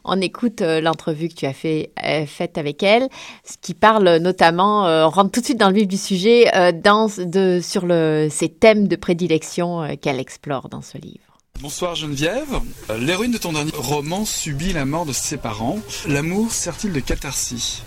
On 0.06 0.22
écoute 0.22 0.62
l'entrevue 0.62 1.28
que 1.28 1.34
tu 1.34 1.44
as 1.44 1.52
fait, 1.52 1.90
faite 2.26 2.56
avec 2.56 2.82
elle, 2.82 3.10
ce 3.44 3.58
qui 3.60 3.74
parle 3.74 4.16
notamment, 4.16 4.84
on 4.84 5.10
rentre 5.10 5.30
tout 5.30 5.40
de 5.40 5.44
suite 5.44 5.60
dans 5.60 5.68
le 5.68 5.74
vif 5.74 5.86
du 5.86 5.98
sujet, 5.98 6.46
sur 7.60 7.84
le, 7.84 8.28
ces 8.30 8.48
thèmes 8.48 8.88
de 8.88 8.96
prédilection 8.96 9.98
qu'elle 10.00 10.18
explore 10.18 10.70
dans 10.70 10.80
ce 10.80 10.96
livre. 10.96 11.29
Bonsoir 11.62 11.94
Geneviève. 11.94 12.58
Euh, 12.88 12.96
l'héroïne 12.96 13.32
de 13.32 13.36
ton 13.36 13.52
dernier 13.52 13.72
roman 13.76 14.24
subit 14.24 14.72
la 14.72 14.86
mort 14.86 15.04
de 15.04 15.12
ses 15.12 15.36
parents. 15.36 15.78
L'amour 16.08 16.52
sert-il 16.52 16.90
de 16.90 17.00
catharsis? 17.00 17.82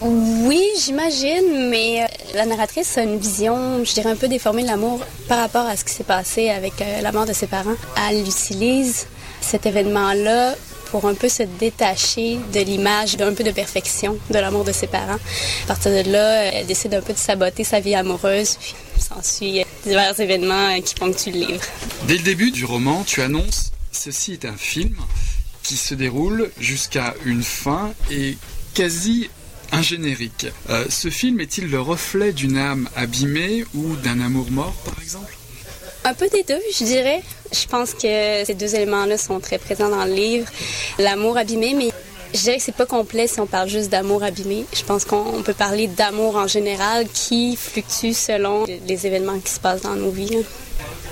Oui, 0.00 0.62
j'imagine, 0.80 1.68
mais 1.70 2.04
euh, 2.04 2.06
la 2.34 2.46
narratrice 2.46 2.96
a 2.98 3.02
une 3.02 3.18
vision, 3.18 3.84
je 3.84 3.92
dirais, 3.94 4.10
un 4.10 4.16
peu 4.16 4.28
déformée 4.28 4.62
de 4.62 4.68
l'amour 4.68 5.00
par 5.28 5.38
rapport 5.40 5.66
à 5.66 5.76
ce 5.76 5.84
qui 5.84 5.92
s'est 5.92 6.04
passé 6.04 6.50
avec 6.50 6.80
euh, 6.80 7.00
la 7.00 7.10
mort 7.10 7.26
de 7.26 7.32
ses 7.32 7.48
parents. 7.48 7.74
Elle 8.08 8.20
utilise 8.20 9.08
cet 9.40 9.66
événement-là 9.66 10.54
pour 10.90 11.06
un 11.06 11.14
peu 11.14 11.28
se 11.28 11.42
détacher 11.42 12.38
de 12.52 12.60
l'image 12.60 13.16
d'un 13.16 13.34
peu 13.34 13.44
de 13.44 13.50
perfection 13.50 14.18
de 14.30 14.38
l'amour 14.38 14.64
de 14.64 14.72
ses 14.72 14.86
parents. 14.86 15.18
À 15.64 15.66
partir 15.66 15.92
de 15.92 16.10
là, 16.10 16.44
elle 16.52 16.66
décide 16.66 16.94
un 16.94 17.02
peu 17.02 17.12
de 17.12 17.18
saboter 17.18 17.64
sa 17.64 17.80
vie 17.80 17.94
amoureuse, 17.94 18.56
puis 18.60 18.74
s'ensuit 18.98 19.64
divers 19.84 20.18
événements 20.18 20.80
qui 20.80 20.94
ponctuent 20.94 21.32
le 21.32 21.46
livre. 21.46 21.64
Dès 22.06 22.16
le 22.16 22.22
début 22.22 22.50
du 22.50 22.64
roman, 22.64 23.04
tu 23.04 23.22
annonces 23.22 23.70
ceci 23.92 24.32
est 24.32 24.44
un 24.44 24.56
film 24.56 24.96
qui 25.62 25.76
se 25.76 25.94
déroule 25.94 26.50
jusqu'à 26.58 27.14
une 27.24 27.42
fin 27.42 27.92
et 28.10 28.36
quasi 28.74 29.28
un 29.72 29.82
générique. 29.82 30.46
Euh, 30.70 30.86
ce 30.88 31.10
film 31.10 31.40
est-il 31.40 31.70
le 31.70 31.80
reflet 31.80 32.32
d'une 32.32 32.56
âme 32.56 32.88
abîmée 32.96 33.64
ou 33.74 33.94
d'un 33.96 34.20
amour 34.20 34.50
mort, 34.50 34.74
par 34.84 35.00
exemple? 35.02 35.36
Un 36.10 36.14
peu 36.14 36.28
des 36.28 36.42
deux, 36.42 36.58
je 36.76 36.84
dirais. 36.84 37.22
Je 37.52 37.66
pense 37.68 37.94
que 37.94 38.44
ces 38.44 38.54
deux 38.54 38.74
éléments-là 38.74 39.16
sont 39.16 39.38
très 39.38 39.58
présents 39.58 39.90
dans 39.90 40.04
le 40.04 40.12
livre. 40.12 40.50
L'amour 40.98 41.36
abîmé, 41.36 41.72
mais 41.72 41.90
Je 42.34 42.40
dirais 42.40 42.56
que 42.56 42.62
c'est 42.64 42.74
pas 42.74 42.86
complet 42.86 43.28
si 43.28 43.38
on 43.38 43.46
parle 43.46 43.68
juste 43.68 43.90
d'amour 43.90 44.24
abîmé. 44.24 44.64
Je 44.72 44.82
pense 44.82 45.04
qu'on 45.04 45.40
peut 45.44 45.54
parler 45.54 45.86
d'amour 45.86 46.34
en 46.34 46.48
général 46.48 47.06
qui 47.08 47.54
fluctue 47.54 48.12
selon 48.12 48.64
les 48.88 49.06
événements 49.06 49.38
qui 49.38 49.52
se 49.52 49.60
passent 49.60 49.82
dans 49.82 49.94
nos 49.94 50.10
vies. 50.10 50.38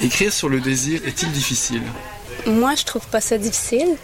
Écrire 0.03 0.33
sur 0.33 0.49
le 0.49 0.59
désir 0.59 1.01
est-il 1.07 1.31
difficile? 1.31 1.83
Moi, 2.47 2.75
je 2.75 2.83
trouve 2.83 3.07
pas 3.07 3.21
ça 3.21 3.39
difficile 3.39 3.97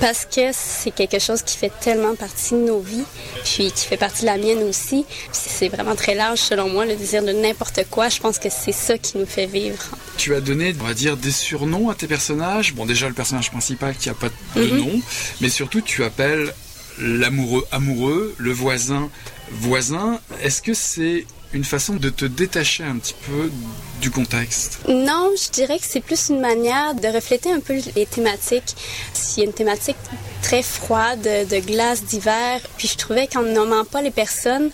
parce 0.00 0.24
que 0.26 0.50
c'est 0.52 0.90
quelque 0.90 1.18
chose 1.18 1.42
qui 1.42 1.56
fait 1.56 1.72
tellement 1.80 2.14
partie 2.14 2.54
de 2.54 2.58
nos 2.60 2.80
vies, 2.80 3.04
puis 3.44 3.72
qui 3.72 3.86
fait 3.86 3.96
partie 3.96 4.22
de 4.22 4.26
la 4.26 4.36
mienne 4.38 4.62
aussi. 4.62 5.04
C'est 5.32 5.68
vraiment 5.68 5.94
très 5.96 6.14
large 6.14 6.38
selon 6.38 6.68
moi, 6.68 6.86
le 6.86 6.96
désir 6.96 7.22
de 7.22 7.32
n'importe 7.32 7.80
quoi. 7.90 8.08
Je 8.08 8.20
pense 8.20 8.38
que 8.38 8.48
c'est 8.50 8.72
ça 8.72 8.96
qui 8.98 9.18
nous 9.18 9.26
fait 9.26 9.46
vivre. 9.46 9.78
Tu 10.16 10.34
as 10.34 10.40
donné, 10.40 10.74
on 10.80 10.84
va 10.84 10.94
dire, 10.94 11.16
des 11.16 11.30
surnoms 11.32 11.90
à 11.90 11.94
tes 11.94 12.06
personnages. 12.06 12.74
Bon, 12.74 12.86
déjà 12.86 13.08
le 13.08 13.14
personnage 13.14 13.50
principal 13.50 13.96
qui 13.96 14.08
a 14.08 14.14
pas 14.14 14.28
de 14.56 14.62
Mhm. 14.64 14.76
nom, 14.78 15.00
mais 15.40 15.48
surtout 15.48 15.80
tu 15.80 16.04
appelles 16.04 16.52
l'amoureux 17.00 17.64
amoureux, 17.70 18.34
le 18.38 18.52
voisin 18.52 19.08
voisin. 19.50 20.20
Est-ce 20.42 20.60
que 20.62 20.74
c'est 20.74 21.24
une 21.52 21.64
façon 21.64 21.94
de 21.94 22.10
te 22.10 22.24
détacher 22.24 22.84
un 22.84 22.96
petit 22.96 23.14
peu 23.26 23.50
du 24.00 24.10
contexte 24.10 24.80
Non, 24.88 25.32
je 25.36 25.50
dirais 25.50 25.78
que 25.78 25.84
c'est 25.86 26.00
plus 26.00 26.28
une 26.28 26.40
manière 26.40 26.94
de 26.94 27.08
refléter 27.08 27.50
un 27.50 27.60
peu 27.60 27.74
les 27.96 28.06
thématiques. 28.06 28.76
S'il 29.12 29.42
y 29.42 29.46
a 29.46 29.48
une 29.48 29.54
thématique 29.54 29.96
très 30.42 30.62
froide, 30.62 31.22
de 31.22 31.58
glace 31.60 32.04
d'hiver, 32.04 32.60
puis 32.76 32.88
je 32.88 32.96
trouvais 32.96 33.26
qu'en 33.26 33.42
nommant 33.42 33.84
pas 33.84 34.02
les 34.02 34.10
personnes, 34.10 34.70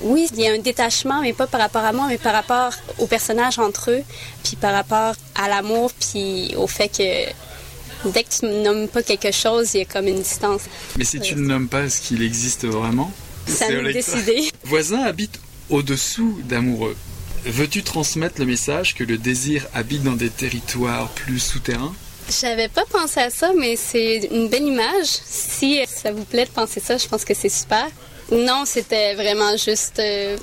oui, 0.00 0.28
il 0.32 0.40
y 0.40 0.46
a 0.46 0.52
un 0.52 0.58
détachement, 0.58 1.22
mais 1.22 1.32
pas 1.32 1.46
par 1.46 1.60
rapport 1.60 1.84
à 1.84 1.92
moi, 1.92 2.06
mais 2.08 2.18
par 2.18 2.34
rapport 2.34 2.72
aux 2.98 3.06
personnages 3.06 3.58
entre 3.58 3.90
eux, 3.90 4.02
puis 4.44 4.56
par 4.56 4.72
rapport 4.72 5.14
à 5.34 5.48
l'amour, 5.48 5.90
puis 5.92 6.54
au 6.56 6.66
fait 6.66 6.88
que 6.88 8.10
dès 8.10 8.22
que 8.22 8.28
tu 8.40 8.46
ne 8.46 8.62
nommes 8.62 8.88
pas 8.88 9.02
quelque 9.02 9.32
chose, 9.32 9.74
il 9.74 9.78
y 9.78 9.82
a 9.82 9.86
comme 9.86 10.06
une 10.06 10.20
distance. 10.22 10.62
Mais 10.96 11.04
si 11.04 11.20
tu 11.20 11.34
ne 11.34 11.40
nommes 11.40 11.68
pas, 11.68 11.84
est-ce 11.84 12.00
qu'il 12.00 12.22
existe 12.22 12.66
vraiment 12.66 13.10
C'est 13.46 13.74
nous 13.74 13.90
décider. 13.90 14.50
Voisin 14.64 15.02
habite 15.02 15.40
au-dessous 15.70 16.40
d'amoureux. 16.44 16.96
Veux-tu 17.44 17.82
transmettre 17.82 18.40
le 18.40 18.46
message 18.46 18.94
que 18.94 19.04
le 19.04 19.18
désir 19.18 19.66
habite 19.72 20.02
dans 20.02 20.16
des 20.16 20.30
territoires 20.30 21.08
plus 21.10 21.38
souterrains? 21.38 21.94
J'avais 22.28 22.68
pas 22.68 22.84
pensé 22.90 23.20
à 23.20 23.30
ça, 23.30 23.52
mais 23.56 23.76
c'est 23.76 24.28
une 24.32 24.48
belle 24.48 24.64
image. 24.64 25.06
Si 25.06 25.78
ça 25.86 26.10
vous 26.10 26.24
plaît 26.24 26.44
de 26.44 26.50
penser 26.50 26.80
ça, 26.80 26.96
je 26.96 27.06
pense 27.06 27.24
que 27.24 27.34
c'est 27.34 27.48
super. 27.48 27.86
Non, 28.32 28.64
c'était 28.66 29.14
vraiment 29.14 29.56
juste 29.56 30.00
euh, 30.00 30.36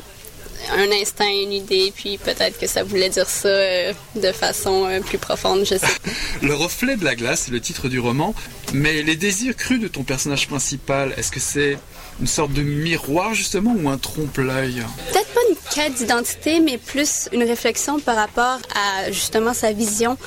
un 0.72 0.92
instinct, 0.92 1.28
une 1.28 1.52
idée, 1.52 1.92
puis 1.94 2.18
peut-être 2.18 2.58
que 2.58 2.68
ça 2.68 2.84
voulait 2.84 3.10
dire 3.10 3.28
ça 3.28 3.50
euh, 3.50 3.94
de 4.16 4.32
façon 4.32 4.86
euh, 4.86 5.02
plus 5.02 5.18
profonde, 5.18 5.66
je 5.66 5.76
sais. 5.76 5.88
Le 6.42 6.54
reflet 6.54 6.96
de 6.96 7.04
la 7.04 7.16
glace, 7.16 7.44
c'est 7.46 7.52
le 7.52 7.60
titre 7.60 7.90
du 7.90 8.00
roman, 8.00 8.34
mais 8.74 9.02
les 9.04 9.18
désirs 9.18 9.56
crus 9.56 9.82
de 9.82 9.90
ton 9.90 10.04
personnage 10.04 10.48
principal, 10.48 11.14
est-ce 11.18 11.32
que 11.32 11.42
c'est 11.42 11.78
une 12.20 12.28
sorte 12.28 12.54
de 12.54 12.62
miroir 12.62 13.34
justement 13.34 13.76
ou 13.78 13.90
un 13.90 13.98
trompe-l'œil? 13.98 14.84
Peut-être 15.12 15.34
pas 15.34 15.42
une 15.50 15.56
quête 15.74 15.96
d'identité, 15.96 16.60
mais 16.60 16.78
plus 16.78 17.30
une 17.32 17.44
réflexion 17.44 18.00
par 18.00 18.16
rapport 18.16 18.60
à 18.76 19.12
justement 19.12 19.54
sa 19.54 19.72
vision 19.74 20.18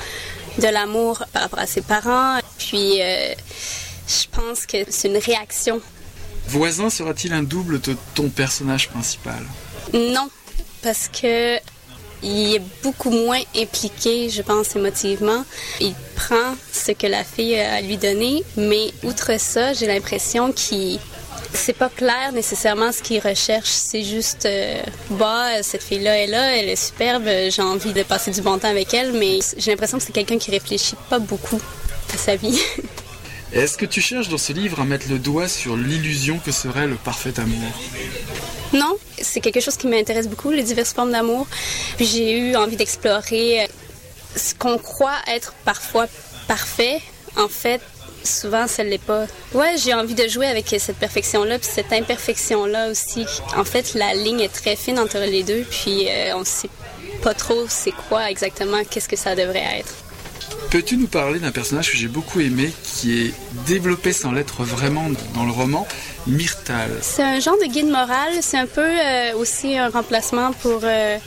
de 0.59 0.67
l'amour 0.67 1.23
par 1.33 1.43
rapport 1.43 1.59
à 1.59 1.67
ses 1.67 1.81
parents. 1.81 2.39
Puis 2.57 3.01
euh, 3.01 3.33
je 4.07 4.25
pense 4.31 4.65
que 4.65 4.77
c'est 4.89 5.07
une 5.07 5.17
réaction 5.17 5.81
Voisin 6.47 6.89
sera-t-il 6.89 7.33
un 7.33 7.43
double 7.43 7.81
de 7.81 7.95
ton 8.15 8.29
personnage 8.29 8.87
principal? 8.89 9.43
Non, 9.93 10.29
parce 10.81 11.09
que 11.09 11.57
il 12.23 12.55
est 12.55 12.61
beaucoup 12.83 13.11
moins 13.11 13.41
impliqué, 13.55 14.29
je 14.29 14.41
pense, 14.41 14.75
émotivement. 14.75 15.45
Il 15.81 15.93
prend 16.15 16.55
ce 16.71 16.93
que 16.93 17.05
la 17.05 17.23
fille 17.23 17.59
a 17.59 17.75
à 17.75 17.81
lui 17.81 17.97
donner, 17.97 18.43
mais 18.55 18.91
outre 19.03 19.39
ça, 19.39 19.73
j'ai 19.73 19.85
l'impression 19.87 20.51
qu'il 20.51 20.99
c'est 21.53 21.73
pas 21.73 21.89
clair 21.89 22.31
nécessairement 22.33 22.91
ce 22.91 23.01
qu'il 23.01 23.19
recherche. 23.19 23.69
C'est 23.69 24.03
juste, 24.03 24.45
euh, 24.45 24.81
bah, 25.11 25.63
cette 25.63 25.83
fille-là 25.83 26.17
est 26.17 26.27
là, 26.27 26.55
elle 26.55 26.69
est 26.69 26.75
superbe, 26.75 27.27
j'ai 27.49 27.61
envie 27.61 27.93
de 27.93 28.03
passer 28.03 28.31
du 28.31 28.41
bon 28.41 28.57
temps 28.57 28.69
avec 28.69 28.93
elle, 28.93 29.13
mais 29.13 29.39
j'ai 29.57 29.71
l'impression 29.71 29.97
que 29.97 30.03
c'est 30.03 30.13
quelqu'un 30.13 30.37
qui 30.37 30.51
réfléchit 30.51 30.95
pas 31.09 31.19
beaucoup 31.19 31.59
à 32.13 32.17
sa 32.17 32.35
vie. 32.35 32.59
Est-ce 33.53 33.77
que 33.77 33.85
tu 33.85 34.01
cherches 34.01 34.27
dans 34.27 34.37
ce 34.37 34.51
livre 34.51 34.81
à 34.81 34.85
mettre 34.85 35.07
le 35.09 35.19
doigt 35.19 35.47
sur 35.47 35.77
l'illusion 35.77 36.37
que 36.37 36.51
serait 36.51 36.85
le 36.85 36.95
parfait 36.95 37.39
amour? 37.39 37.71
Non, 38.73 38.97
c'est 39.21 39.39
quelque 39.39 39.61
chose 39.61 39.77
qui 39.77 39.87
m'intéresse 39.87 40.27
beaucoup, 40.27 40.51
les 40.51 40.63
diverses 40.63 40.93
formes 40.93 41.11
d'amour. 41.11 41.47
Puis 41.95 42.05
j'ai 42.05 42.37
eu 42.37 42.55
envie 42.57 42.75
d'explorer 42.75 43.69
ce 44.35 44.53
qu'on 44.53 44.77
croit 44.77 45.17
être 45.27 45.53
parfois 45.63 46.07
parfait. 46.47 46.99
En 47.37 47.47
fait, 47.47 47.81
souvent, 48.27 48.67
ça 48.67 48.83
ne 48.83 48.89
l'est 48.89 48.97
pas. 48.97 49.25
Ouais, 49.53 49.75
j'ai 49.77 49.93
envie 49.93 50.15
de 50.15 50.27
jouer 50.27 50.47
avec 50.47 50.73
cette 50.77 50.97
perfection-là, 50.97 51.59
puis 51.59 51.69
cette 51.71 51.91
imperfection-là 51.91 52.89
aussi. 52.89 53.25
En 53.55 53.63
fait, 53.63 53.93
la 53.93 54.13
ligne 54.13 54.41
est 54.41 54.53
très 54.53 54.75
fine 54.75 54.99
entre 54.99 55.19
les 55.19 55.43
deux, 55.43 55.65
puis 55.69 56.07
euh, 56.09 56.35
on 56.35 56.41
ne 56.41 56.45
sait 56.45 56.69
pas 57.21 57.33
trop 57.33 57.65
c'est 57.67 57.93
quoi 58.09 58.29
exactement, 58.29 58.83
qu'est-ce 58.89 59.09
que 59.09 59.15
ça 59.15 59.35
devrait 59.35 59.79
être. 59.79 59.93
Peux-tu 60.69 60.97
nous 60.97 61.07
parler 61.07 61.39
d'un 61.39 61.51
personnage 61.51 61.91
que 61.91 61.97
j'ai 61.97 62.09
beaucoup 62.09 62.41
aimé, 62.41 62.73
qui 62.83 63.21
est 63.21 63.33
développé 63.65 64.11
sans 64.11 64.33
l'être 64.33 64.63
vraiment 64.63 65.05
dans 65.33 65.45
le 65.45 65.51
roman, 65.51 65.87
Myrtal 66.27 66.91
C'est 67.01 67.23
un 67.23 67.39
genre 67.39 67.55
de 67.57 67.67
guide 67.67 67.87
moral. 67.87 68.33
C'est 68.41 68.57
un 68.57 68.65
peu 68.65 68.81
euh, 68.85 69.33
aussi 69.35 69.77
un 69.77 69.89
remplacement 69.89 70.51
pour 70.51 70.81
euh, 70.83 71.17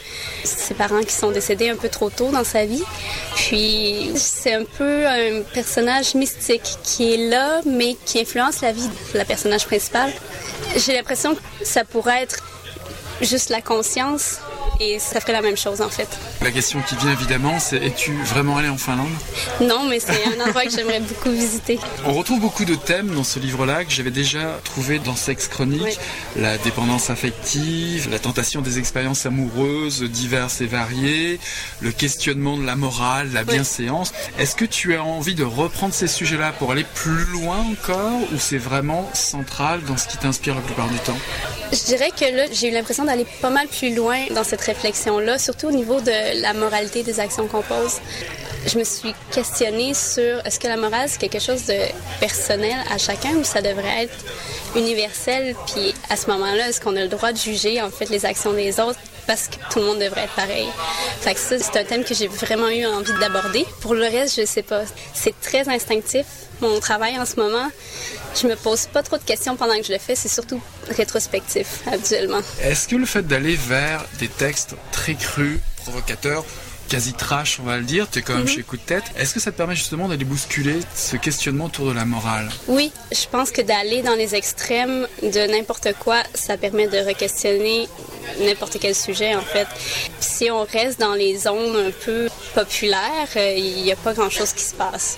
ses 0.44 0.74
parents 0.74 1.00
qui 1.00 1.14
sont 1.14 1.30
décédés 1.30 1.70
un 1.70 1.76
peu 1.76 1.88
trop 1.88 2.10
tôt 2.10 2.30
dans 2.30 2.44
sa 2.44 2.66
vie. 2.66 2.82
Puis 3.36 4.12
c'est 4.14 4.52
un 4.52 4.64
peu 4.64 5.06
un 5.06 5.40
personnage 5.54 6.14
mystique 6.14 6.76
qui 6.82 7.14
est 7.14 7.28
là, 7.30 7.62
mais 7.64 7.96
qui 8.04 8.20
influence 8.20 8.60
la 8.60 8.72
vie 8.72 8.88
de 9.14 9.18
la 9.18 9.24
personnage 9.24 9.64
principale. 9.64 10.12
J'ai 10.76 10.92
l'impression 10.92 11.34
que 11.34 11.40
ça 11.62 11.84
pourrait 11.84 12.24
être 12.24 12.44
juste 13.22 13.48
la 13.48 13.62
conscience 13.62 14.36
et 14.80 14.98
ça 14.98 15.18
ferait 15.20 15.32
la 15.32 15.42
même 15.42 15.56
chose 15.56 15.80
en 15.80 15.88
fait. 15.88 16.08
La 16.42 16.50
question 16.50 16.80
qui 16.80 16.96
vient 16.96 17.12
évidemment, 17.12 17.58
c'est 17.58 17.76
es-tu 17.76 18.14
vraiment 18.24 18.56
allé 18.56 18.70
en 18.70 18.78
Finlande? 18.78 19.10
Non, 19.60 19.84
mais 19.84 20.00
c'est 20.00 20.24
un 20.24 20.42
endroit 20.42 20.64
que 20.64 20.70
j'aimerais 20.70 21.00
beaucoup 21.00 21.30
visiter. 21.30 21.78
On 22.06 22.14
retrouve 22.14 22.40
beaucoup 22.40 22.64
de 22.64 22.76
thèmes 22.76 23.14
dans 23.14 23.24
ce 23.24 23.38
livre-là 23.38 23.84
que 23.84 23.90
j'avais 23.90 24.10
déjà 24.10 24.58
trouvé 24.64 24.98
dans 25.00 25.16
Sex 25.16 25.48
Chronique. 25.48 25.82
Oui. 25.82 25.98
La 26.36 26.56
dépendance 26.56 27.10
affective, 27.10 28.08
la 28.10 28.18
tentation 28.18 28.62
des 28.62 28.78
expériences 28.78 29.26
amoureuses 29.26 30.02
diverses 30.02 30.62
et 30.62 30.66
variées, 30.66 31.38
le 31.82 31.92
questionnement 31.92 32.56
de 32.56 32.64
la 32.64 32.74
morale, 32.74 33.28
la 33.34 33.44
bienséance. 33.44 34.14
Est-ce 34.38 34.56
que 34.56 34.64
tu 34.64 34.94
as 34.96 35.04
envie 35.04 35.34
de 35.34 35.44
reprendre 35.44 35.92
ces 35.92 36.08
sujets-là 36.08 36.52
pour 36.52 36.72
aller 36.72 36.86
plus 36.94 37.26
loin 37.26 37.58
encore 37.70 38.18
ou 38.32 38.38
c'est 38.38 38.56
vraiment 38.56 39.10
central 39.12 39.82
dans 39.82 39.98
ce 39.98 40.08
qui 40.08 40.16
t'inspire 40.16 40.54
la 40.54 40.62
plupart 40.62 40.88
du 40.88 40.98
temps? 41.00 41.18
Je 41.72 41.84
dirais 41.84 42.10
que 42.10 42.24
là, 42.34 42.46
j'ai 42.50 42.68
eu 42.68 42.72
l'impression 42.72 43.04
d'aller 43.04 43.26
pas 43.42 43.50
mal 43.50 43.68
plus 43.68 43.94
loin 43.94 44.18
dans 44.34 44.42
cette 44.42 44.62
réflexion-là, 44.62 45.38
surtout 45.38 45.68
au 45.68 45.72
niveau 45.72 46.00
de 46.00 46.29
la 46.34 46.52
moralité 46.52 47.02
des 47.02 47.20
actions 47.20 47.46
qu'on 47.46 47.62
pose. 47.62 47.98
Je 48.66 48.78
me 48.78 48.84
suis 48.84 49.14
questionnée 49.32 49.94
sur 49.94 50.44
est-ce 50.44 50.60
que 50.60 50.68
la 50.68 50.76
morale, 50.76 51.08
c'est 51.08 51.18
quelque 51.18 51.40
chose 51.40 51.64
de 51.64 51.78
personnel 52.20 52.76
à 52.90 52.98
chacun 52.98 53.30
ou 53.36 53.44
ça 53.44 53.62
devrait 53.62 54.04
être 54.04 54.14
universel? 54.76 55.54
Puis 55.72 55.94
à 56.10 56.16
ce 56.16 56.26
moment-là, 56.26 56.68
est-ce 56.68 56.80
qu'on 56.80 56.94
a 56.96 57.00
le 57.00 57.08
droit 57.08 57.32
de 57.32 57.38
juger 57.38 57.80
en 57.80 57.90
fait 57.90 58.10
les 58.10 58.26
actions 58.26 58.52
des 58.52 58.78
autres? 58.78 58.98
Parce 59.26 59.48
que 59.48 59.56
tout 59.70 59.78
le 59.78 59.86
monde 59.86 59.98
devrait 60.00 60.24
être 60.24 60.34
pareil? 60.34 60.66
Fait 61.20 61.34
que 61.34 61.40
ça, 61.40 61.58
c'est 61.58 61.78
un 61.78 61.84
thème 61.84 62.04
que 62.04 62.14
j'ai 62.14 62.26
vraiment 62.26 62.68
eu 62.68 62.84
envie 62.84 63.12
d'aborder. 63.20 63.64
Pour 63.80 63.94
le 63.94 64.04
reste, 64.04 64.40
je 64.40 64.44
sais 64.44 64.62
pas. 64.62 64.82
C'est 65.14 65.38
très 65.40 65.68
instinctif. 65.68 66.26
Mon 66.60 66.80
travail 66.80 67.18
en 67.18 67.24
ce 67.24 67.36
moment, 67.36 67.70
je 68.38 68.46
me 68.46 68.56
pose 68.56 68.86
pas 68.86 69.02
trop 69.02 69.16
de 69.16 69.22
questions 69.22 69.56
pendant 69.56 69.76
que 69.78 69.84
je 69.84 69.92
le 69.92 69.98
fais. 69.98 70.14
C'est 70.14 70.28
surtout 70.28 70.60
rétrospectif, 70.90 71.80
habituellement. 71.90 72.40
Est-ce 72.62 72.88
que 72.88 72.96
le 72.96 73.06
fait 73.06 73.22
d'aller 73.22 73.56
vers 73.56 74.04
des 74.18 74.28
textes 74.28 74.74
très 74.92 75.14
crus, 75.14 75.60
provocateurs, 75.80 76.44
quasi 76.88 77.12
trash, 77.12 77.58
on 77.60 77.62
va 77.62 77.76
le 77.76 77.84
dire, 77.84 78.10
tu 78.10 78.18
es 78.18 78.22
quand 78.22 78.34
même 78.34 78.48
chez 78.48 78.62
Coup 78.62 78.76
de 78.76 78.82
tête, 78.82 79.04
est-ce 79.16 79.32
que 79.32 79.40
ça 79.40 79.52
te 79.52 79.56
permet 79.56 79.76
justement 79.76 80.08
d'aller 80.08 80.24
bousculer 80.24 80.80
ce 80.94 81.16
questionnement 81.16 81.66
autour 81.66 81.86
de 81.86 81.92
la 81.92 82.04
morale? 82.04 82.48
Oui, 82.66 82.92
je 83.12 83.26
pense 83.30 83.52
que 83.52 83.62
d'aller 83.62 84.02
dans 84.02 84.16
les 84.16 84.34
extrêmes 84.34 85.06
de 85.22 85.52
n'importe 85.52 85.88
quoi, 86.00 86.22
ça 86.34 86.56
permet 86.56 86.88
de 86.88 86.98
re-questionner 86.98 87.88
n'importe 88.40 88.78
quel 88.80 88.94
sujet, 88.94 89.36
en 89.36 89.42
fait. 89.42 89.68
Si 90.18 90.50
on 90.50 90.64
reste 90.64 90.98
dans 90.98 91.14
les 91.14 91.38
zones 91.38 91.76
un 91.76 91.92
peu 92.04 92.28
populaires, 92.54 93.28
euh, 93.36 93.54
il 93.56 93.84
n'y 93.84 93.92
a 93.92 93.96
pas 93.96 94.12
grand-chose 94.12 94.52
qui 94.52 94.64
se 94.64 94.74
passe. 94.74 95.16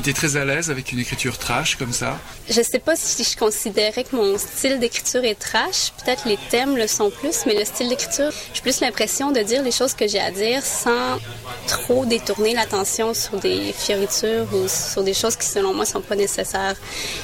T'es 0.00 0.12
très 0.14 0.36
à 0.36 0.44
l'aise 0.44 0.70
avec 0.70 0.90
une 0.90 0.98
écriture 0.98 1.38
trash 1.38 1.76
comme 1.76 1.92
ça 1.92 2.18
Je 2.48 2.60
sais 2.62 2.80
pas 2.80 2.96
si 2.96 3.22
je 3.22 3.36
considérais 3.36 4.02
que 4.02 4.16
mon 4.16 4.36
style 4.36 4.80
d'écriture 4.80 5.22
est 5.22 5.38
trash. 5.38 5.92
Peut-être 6.02 6.26
les 6.26 6.38
thèmes 6.50 6.76
le 6.76 6.86
sont 6.88 7.10
plus, 7.10 7.44
mais 7.46 7.54
le 7.54 7.64
style 7.64 7.88
d'écriture, 7.88 8.32
j'ai 8.52 8.62
plus 8.62 8.80
l'impression 8.80 9.30
de 9.30 9.40
dire 9.40 9.62
les 9.62 9.70
choses 9.70 9.94
que 9.94 10.08
j'ai 10.08 10.18
à 10.18 10.32
dire 10.32 10.64
sans 10.64 11.18
trop 11.68 12.04
détourner 12.04 12.54
l'attention 12.54 13.14
sur 13.14 13.38
des 13.38 13.72
fioritures 13.72 14.52
ou 14.54 14.66
sur 14.66 15.04
des 15.04 15.14
choses 15.14 15.36
qui, 15.36 15.46
selon 15.46 15.72
moi, 15.72 15.84
sont 15.84 16.00
pas 16.00 16.16
nécessaires. 16.16 16.74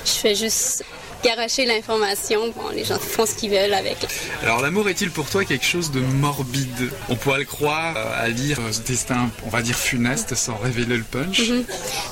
Je 0.05 0.13
fais 0.13 0.35
juste 0.37 0.85
garocher 1.23 1.65
l'information. 1.65 2.49
Bon, 2.57 2.69
les 2.75 2.85
gens 2.85 2.99
font 2.99 3.27
ce 3.27 3.35
qu'ils 3.35 3.51
veulent 3.51 3.75
avec. 3.75 3.97
Alors 4.43 4.61
l'amour 4.61 4.89
est-il 4.89 5.11
pour 5.11 5.29
toi 5.29 5.45
quelque 5.45 5.65
chose 5.65 5.91
de 5.91 6.01
morbide? 6.01 6.91
On 7.09 7.17
pourrait 7.17 7.41
le 7.41 7.45
croire 7.45 7.97
euh, 7.97 8.25
à 8.25 8.29
lire 8.29 8.59
ce 8.71 8.81
destin, 8.81 9.31
on 9.47 9.51
va 9.51 9.63
dire 9.63 9.77
funeste, 9.77 10.35
sans 10.35 10.57
révéler 10.57 10.97
le 10.97 11.03
punch. 11.03 11.41
Mhm. 11.49 11.65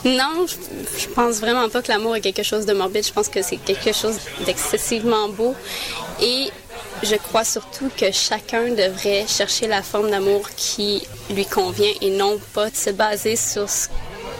Non, 0.04 0.46
je, 0.46 1.00
je 1.00 1.08
pense 1.08 1.36
vraiment 1.36 1.68
pas 1.68 1.82
que 1.82 1.88
l'amour 1.88 2.16
est 2.16 2.20
quelque 2.20 2.42
chose 2.42 2.66
de 2.66 2.72
morbide. 2.72 3.06
Je 3.06 3.12
pense 3.12 3.28
que 3.28 3.42
c'est 3.42 3.56
quelque 3.58 3.92
chose 3.92 4.16
d'excessivement 4.44 5.28
beau. 5.28 5.54
Et 6.20 6.50
je 7.02 7.16
crois 7.16 7.44
surtout 7.44 7.90
que 7.96 8.10
chacun 8.10 8.70
devrait 8.70 9.26
chercher 9.28 9.66
la 9.66 9.82
forme 9.82 10.10
d'amour 10.10 10.48
qui 10.56 11.06
lui 11.30 11.44
convient 11.44 11.92
et 12.00 12.10
non 12.10 12.38
pas 12.54 12.70
de 12.70 12.76
se 12.76 12.90
baser 12.90 13.36
sur 13.36 13.68
ce 13.68 13.88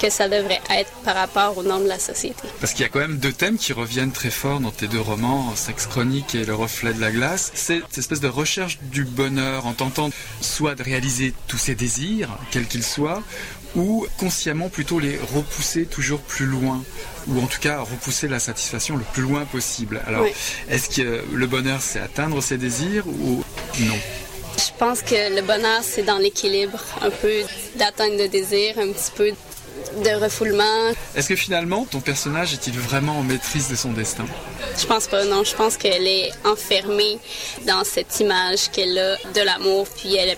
que 0.01 0.11
ça 0.11 0.29
devrait 0.29 0.61
être 0.71 0.91
par 1.05 1.15
rapport 1.15 1.57
aux 1.59 1.63
normes 1.63 1.85
de 1.85 1.89
la 1.89 1.99
société. 1.99 2.49
Parce 2.61 2.73
qu'il 2.73 2.83
y 2.83 2.85
a 2.85 2.89
quand 2.89 3.01
même 3.01 3.19
deux 3.19 3.33
thèmes 3.33 3.57
qui 3.57 3.73
reviennent 3.73 4.13
très 4.13 4.31
fort 4.31 4.61
dans 4.61 4.71
tes 4.71 4.89
deux 4.89 5.01
romans, 5.01 5.55
Sexe 5.55 5.87
chronique 5.87 6.35
et 6.35 6.45
Le 6.45 6.55
reflet 6.55 6.93
de 6.93 7.01
la 7.01 7.11
glace. 7.11 7.53
C'est 7.55 7.81
cette 7.89 7.99
espèce 7.99 8.21
de 8.21 8.29
recherche 8.29 8.79
du 8.83 9.05
bonheur 9.05 9.67
en 9.67 9.73
tentant 9.73 10.11
soit 10.41 10.75
de 10.75 10.83
réaliser 10.83 11.35
tous 11.49 11.59
ses 11.59 11.75
désirs, 11.75 12.29
quels 12.51 12.67
qu'ils 12.67 12.85
soient, 12.85 13.23
ou 13.75 14.07
consciemment 14.19 14.69
plutôt 14.69 14.99
les 14.99 15.19
repousser 15.19 15.85
toujours 15.87 16.21
plus 16.21 16.47
loin 16.47 16.83
ou 17.29 17.41
en 17.41 17.47
tout 17.47 17.61
cas 17.61 17.81
repousser 17.81 18.29
la 18.29 18.39
satisfaction 18.39 18.97
le 18.97 19.05
plus 19.13 19.23
loin 19.23 19.45
possible. 19.45 20.01
Alors, 20.07 20.25
est-ce 20.69 20.89
que 20.89 21.25
le 21.33 21.47
bonheur, 21.47 21.83
c'est 21.83 22.01
atteindre 22.01 22.41
ses 22.41 22.57
désirs 22.57 23.07
ou 23.07 23.43
non? 23.81 23.95
Je 24.59 24.79
pense 24.79 25.03
que 25.03 25.35
le 25.35 25.43
bonheur, 25.43 25.83
c'est 25.83 26.03
dans 26.03 26.19
l'équilibre, 26.19 26.79
un 27.03 27.11
peu 27.11 27.43
d'atteindre 27.77 28.17
le 28.17 28.29
désir, 28.29 28.79
un 28.79 28.93
petit 28.93 29.11
peu 29.15 29.33
de 30.05 30.23
refoulement. 30.23 30.93
Est-ce 31.15 31.29
que 31.29 31.37
finalement, 31.37 31.87
ton 31.91 32.01
personnage 32.01 32.53
est-il 32.53 32.79
vraiment 32.79 33.19
en 33.19 33.23
maîtrise 33.23 33.69
de 33.69 33.77
son 33.77 33.93
destin? 33.93 34.27
Je 34.79 34.87
pense 34.87 35.07
pas, 35.07 35.25
non. 35.25 35.45
Je 35.45 35.55
pense 35.55 35.77
qu'elle 35.77 36.07
est 36.07 36.31
enfermée 36.45 37.19
dans 37.67 37.85
cette 37.85 38.21
image 38.21 38.71
qu'elle 38.71 38.99
a 38.99 39.17
de 39.33 39.41
l'amour, 39.41 39.87
puis 39.97 40.17
elle 40.17 40.37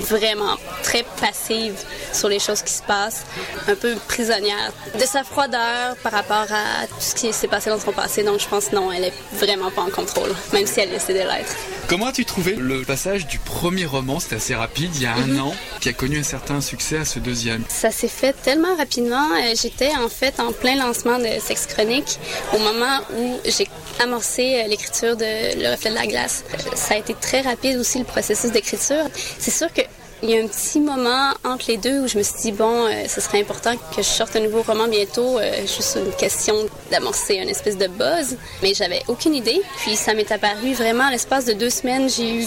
vraiment 0.00 0.56
très 0.82 1.04
passive 1.20 1.74
sur 2.12 2.28
les 2.28 2.38
choses 2.38 2.62
qui 2.62 2.72
se 2.72 2.82
passent, 2.82 3.24
un 3.68 3.74
peu 3.74 3.94
prisonnière 4.08 4.72
de 4.94 5.04
sa 5.04 5.24
froideur 5.24 5.96
par 6.02 6.12
rapport 6.12 6.46
à 6.50 6.86
tout 6.86 6.94
ce 7.00 7.14
qui 7.14 7.32
s'est 7.32 7.48
passé 7.48 7.70
dans 7.70 7.78
son 7.78 7.92
passé. 7.92 8.22
Donc 8.22 8.40
je 8.40 8.48
pense 8.48 8.72
non, 8.72 8.90
elle 8.92 9.04
est 9.04 9.14
vraiment 9.34 9.70
pas 9.70 9.82
en 9.82 9.90
contrôle, 9.90 10.30
même 10.52 10.66
si 10.66 10.80
elle 10.80 10.92
essaie 10.92 11.14
de 11.14 11.20
l'être. 11.20 11.54
Comment 11.88 12.06
as-tu 12.06 12.24
trouvé 12.24 12.54
le 12.54 12.82
passage 12.82 13.26
du 13.26 13.38
premier 13.38 13.84
roman, 13.84 14.20
c'était 14.20 14.36
assez 14.36 14.54
rapide, 14.54 14.90
il 14.94 15.02
y 15.02 15.06
a 15.06 15.14
un 15.14 15.26
mhm. 15.26 15.40
an, 15.40 15.54
qui 15.80 15.88
a 15.88 15.92
connu 15.92 16.18
un 16.18 16.22
certain 16.22 16.60
succès 16.60 16.98
à 16.98 17.04
ce 17.04 17.18
deuxième 17.18 17.64
Ça 17.68 17.90
s'est 17.90 18.08
fait 18.08 18.32
tellement 18.32 18.76
rapidement. 18.76 19.28
Euh, 19.34 19.54
j'étais 19.60 19.90
en 19.96 20.08
fait 20.08 20.38
en 20.38 20.52
plein 20.52 20.76
lancement 20.76 21.18
de 21.18 21.28
Sex 21.40 21.66
Chronique 21.66 22.18
au 22.54 22.58
moment 22.58 23.00
où 23.16 23.40
j'ai 23.44 23.68
amorcé 24.00 24.62
euh, 24.62 24.68
l'écriture 24.68 25.16
de 25.16 25.62
Le 25.62 25.72
reflet 25.72 25.90
de 25.90 25.94
la 25.94 26.06
glace. 26.06 26.44
Euh, 26.54 26.76
ça 26.76 26.94
a 26.94 26.96
été 26.98 27.14
très 27.14 27.40
rapide 27.42 27.76
aussi 27.76 27.98
le 27.98 28.04
processus 28.04 28.50
d'écriture. 28.50 29.04
C'est 29.38 29.50
sûr 29.50 29.72
que 29.72 29.82
il 30.22 30.30
y 30.30 30.36
a 30.36 30.42
un 30.42 30.46
petit 30.46 30.80
moment 30.80 31.32
entre 31.44 31.66
les 31.68 31.76
deux 31.76 32.00
où 32.00 32.08
je 32.08 32.18
me 32.18 32.22
suis 32.22 32.40
dit, 32.42 32.52
bon, 32.52 32.86
euh, 32.86 33.08
ce 33.08 33.20
serait 33.20 33.40
important 33.40 33.74
que 33.76 34.02
je 34.02 34.08
sorte 34.08 34.36
un 34.36 34.40
nouveau 34.40 34.62
roman 34.62 34.86
bientôt, 34.86 35.38
euh, 35.38 35.60
juste 35.62 35.98
une 36.04 36.12
question 36.12 36.54
d'amorcer 36.90 37.36
une 37.36 37.48
espèce 37.48 37.78
de 37.78 37.86
buzz. 37.86 38.36
Mais 38.62 38.74
j'avais 38.74 39.02
aucune 39.08 39.34
idée. 39.34 39.62
Puis 39.78 39.96
ça 39.96 40.12
m'est 40.14 40.30
apparu 40.30 40.74
vraiment 40.74 41.04
à 41.04 41.10
l'espace 41.10 41.46
de 41.46 41.52
deux 41.52 41.70
semaines. 41.70 42.10
J'ai 42.10 42.42
eu 42.42 42.46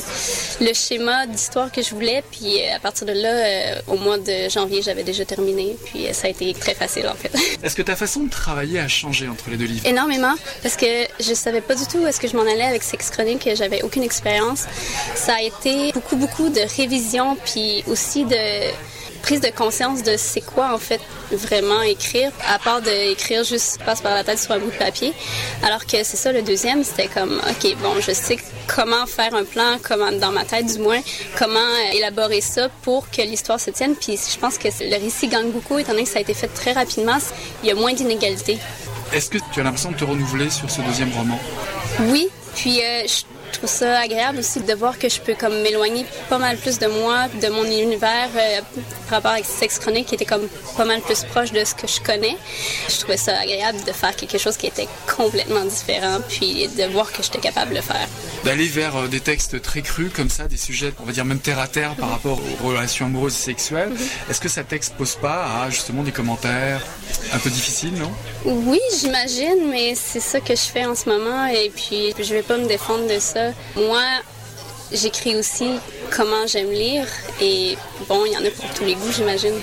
le 0.61 0.73
schéma 0.73 1.25
d'histoire 1.25 1.71
que 1.71 1.81
je 1.81 1.89
voulais. 1.95 2.23
Puis 2.31 2.61
euh, 2.61 2.75
à 2.75 2.79
partir 2.79 3.07
de 3.07 3.13
là, 3.13 3.81
au 3.87 3.95
mois 3.95 4.17
de 4.17 4.49
janvier, 4.49 4.81
j'avais 4.81 5.03
déjà 5.03 5.25
terminé. 5.25 5.75
Puis 5.85 6.07
ça 6.13 6.27
a 6.27 6.29
été 6.29 6.53
très 6.53 6.75
facile 6.75 7.07
en 7.07 7.15
fait. 7.15 7.31
Est-ce 7.63 7.75
que 7.75 7.81
ta 7.81 7.95
façon 7.95 8.21
de 8.21 8.29
travailler 8.29 8.79
a 8.79 8.87
changé 8.87 9.27
entre 9.27 9.49
les 9.49 9.57
deux 9.57 9.65
livres? 9.65 9.85
Énormément. 9.85 10.35
Parce 10.61 10.75
que 10.75 11.07
je 11.19 11.33
savais 11.33 11.61
pas 11.61 11.75
du 11.75 11.85
tout 11.87 11.99
où 11.99 12.07
est-ce 12.07 12.19
que 12.19 12.27
je 12.27 12.35
m'en 12.35 12.43
allais 12.43 12.63
avec 12.63 12.83
Sex 12.83 13.09
Chronique. 13.09 13.49
J'avais 13.55 13.81
aucune 13.81 14.03
expérience. 14.03 14.65
Ça 15.15 15.35
a 15.35 15.41
été 15.41 15.91
beaucoup, 15.93 16.17
beaucoup 16.17 16.49
de 16.49 16.61
révision. 16.77 17.35
Puis 17.43 17.62
aussi 17.87 18.25
de 18.25 18.71
prise 19.23 19.39
de 19.39 19.49
conscience 19.49 20.03
de 20.03 20.15
c'est 20.17 20.41
quoi 20.41 20.73
en 20.73 20.77
fait 20.77 20.99
vraiment 21.31 21.81
écrire, 21.81 22.29
à 22.53 22.59
part 22.59 22.81
d'écrire 22.81 23.43
juste 23.45 23.79
passe 23.85 24.01
par 24.01 24.13
la 24.13 24.23
tête 24.23 24.37
sur 24.37 24.51
un 24.51 24.59
bout 24.59 24.69
de 24.69 24.75
papier. 24.75 25.13
Alors 25.65 25.85
que 25.85 26.03
c'est 26.03 26.17
ça 26.17 26.31
le 26.33 26.41
deuxième, 26.41 26.83
c'était 26.83 27.07
comme 27.07 27.41
ok 27.49 27.75
bon 27.81 27.93
je 28.05 28.11
sais 28.11 28.37
comment 28.67 29.05
faire 29.05 29.33
un 29.33 29.45
plan, 29.45 29.77
comment 29.81 30.11
dans 30.11 30.31
ma 30.31 30.43
tête 30.43 30.65
du 30.65 30.79
moins, 30.79 30.99
comment 31.37 31.59
euh, 31.59 31.95
élaborer 31.97 32.41
ça 32.41 32.67
pour 32.81 33.09
que 33.09 33.21
l'histoire 33.21 33.59
se 33.59 33.71
tienne. 33.71 33.95
Puis 33.95 34.17
je 34.17 34.37
pense 34.37 34.57
que 34.57 34.67
le 34.67 35.01
récit 35.01 35.29
gagne 35.29 35.51
beaucoup 35.51 35.77
étant 35.79 35.93
donné 35.93 36.03
que 36.03 36.09
ça 36.09 36.19
a 36.19 36.21
été 36.21 36.33
fait 36.33 36.49
très 36.49 36.73
rapidement. 36.73 37.17
Il 37.63 37.69
y 37.69 37.71
a 37.71 37.75
moins 37.75 37.93
d'inégalités. 37.93 38.57
Est-ce 39.13 39.29
que 39.29 39.37
tu 39.53 39.59
as 39.61 39.63
l'impression 39.63 39.91
de 39.91 39.97
te 39.97 40.03
renouveler 40.03 40.49
sur 40.49 40.69
ce 40.69 40.81
deuxième 40.81 41.11
roman? 41.13 41.39
Oui, 42.09 42.27
puis 42.55 42.81
euh, 42.81 43.03
je 43.07 43.23
je 43.53 43.59
trouve 43.59 43.69
ça 43.69 43.99
agréable 43.99 44.39
aussi 44.39 44.61
de 44.61 44.73
voir 44.73 44.97
que 44.97 45.07
je 45.07 45.21
peux 45.21 45.35
comme 45.35 45.61
m'éloigner 45.61 46.05
pas 46.27 46.39
mal 46.39 46.57
plus 46.57 46.79
de 46.79 46.87
moi, 46.87 47.27
de 47.41 47.47
mon 47.49 47.63
univers 47.63 48.29
euh, 48.35 48.61
par 49.07 49.17
rapport 49.17 49.31
avec 49.31 49.45
Sex 49.45 49.77
Chronique 49.79 50.07
qui 50.07 50.15
était 50.15 50.25
comme 50.25 50.47
pas 50.75 50.85
mal 50.85 51.01
plus 51.01 51.23
proche 51.23 51.51
de 51.51 51.63
ce 51.63 51.75
que 51.75 51.87
je 51.87 52.01
connais. 52.01 52.35
Je 52.89 52.97
trouvais 52.97 53.17
ça 53.17 53.37
agréable 53.39 53.77
de 53.85 53.91
faire 53.91 54.15
quelque 54.15 54.37
chose 54.37 54.57
qui 54.57 54.67
était 54.67 54.87
complètement 55.15 55.63
différent 55.65 56.19
puis 56.27 56.67
de 56.67 56.83
voir 56.91 57.11
que 57.11 57.21
j'étais 57.21 57.39
capable 57.39 57.71
de 57.71 57.75
le 57.75 57.81
faire. 57.81 58.07
D'aller 58.43 58.67
vers 58.67 58.95
euh, 58.95 59.07
des 59.07 59.19
textes 59.19 59.61
très 59.61 59.81
crus 59.81 60.11
comme 60.13 60.29
ça, 60.29 60.47
des 60.47 60.57
sujets, 60.57 60.91
on 60.99 61.05
va 61.05 61.11
dire 61.11 61.25
même 61.25 61.39
terre 61.39 61.59
à 61.59 61.67
terre 61.67 61.93
par 61.95 62.09
rapport 62.09 62.39
aux 62.63 62.67
relations 62.67 63.05
amoureuses 63.05 63.35
et 63.35 63.43
sexuelles. 63.43 63.89
Mhm. 63.89 64.31
Est-ce 64.31 64.41
que 64.41 64.49
ça 64.49 64.63
t'expose 64.63 65.15
pas 65.15 65.63
à 65.63 65.69
justement 65.69 66.01
des 66.01 66.11
commentaires 66.11 66.81
un 67.31 67.37
peu 67.37 67.51
difficiles, 67.51 67.93
non? 67.93 68.11
Oui, 68.45 68.79
j'imagine, 68.99 69.69
mais 69.69 69.93
c'est 69.95 70.19
ça 70.19 70.39
que 70.39 70.55
je 70.55 70.61
fais 70.61 70.85
en 70.85 70.95
ce 70.95 71.07
moment 71.07 71.45
et 71.45 71.71
puis 71.73 72.13
je 72.17 72.33
vais 72.33 72.41
pas 72.41 72.57
me 72.57 72.67
défendre 72.67 73.07
de 73.07 73.19
ça 73.19 73.42
moi, 73.75 74.03
j'écris 74.91 75.35
aussi 75.35 75.67
comment 76.11 76.47
j'aime 76.47 76.71
lire 76.71 77.05
et 77.41 77.77
bon, 78.07 78.25
il 78.25 78.33
y 78.33 78.37
en 78.37 78.45
a 78.45 78.49
pour 78.51 78.69
tous 78.73 78.85
les 78.85 78.95
goûts, 78.95 79.11
j'imagine. 79.11 79.55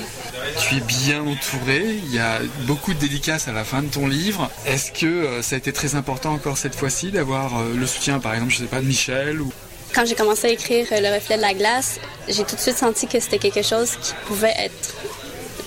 Tu 0.58 0.76
es 0.76 0.80
bien 0.80 1.22
entouré, 1.22 1.82
il 1.84 2.14
y 2.14 2.18
a 2.18 2.40
beaucoup 2.62 2.92
de 2.92 2.98
dédicaces 2.98 3.46
à 3.48 3.52
la 3.52 3.64
fin 3.64 3.82
de 3.82 3.88
ton 3.88 4.06
livre. 4.06 4.50
Est-ce 4.66 4.90
que 4.90 5.06
euh, 5.06 5.42
ça 5.42 5.54
a 5.54 5.58
été 5.58 5.72
très 5.72 5.94
important 5.94 6.32
encore 6.32 6.56
cette 6.56 6.74
fois-ci 6.74 7.10
d'avoir 7.10 7.58
euh, 7.58 7.74
le 7.74 7.86
soutien, 7.86 8.18
par 8.18 8.34
exemple, 8.34 8.52
je 8.52 8.58
sais 8.58 8.64
pas, 8.64 8.80
de 8.80 8.86
Michel 8.86 9.40
ou... 9.40 9.52
Quand 9.94 10.04
j'ai 10.06 10.14
commencé 10.14 10.46
à 10.46 10.50
écrire 10.50 10.86
euh, 10.92 11.00
Le 11.00 11.14
reflet 11.14 11.36
de 11.36 11.42
la 11.42 11.52
glace, 11.52 11.98
j'ai 12.28 12.44
tout 12.44 12.56
de 12.56 12.60
suite 12.60 12.78
senti 12.78 13.06
que 13.06 13.20
c'était 13.20 13.38
quelque 13.38 13.62
chose 13.62 13.96
qui 14.00 14.12
pouvait 14.26 14.54
être 14.56 14.94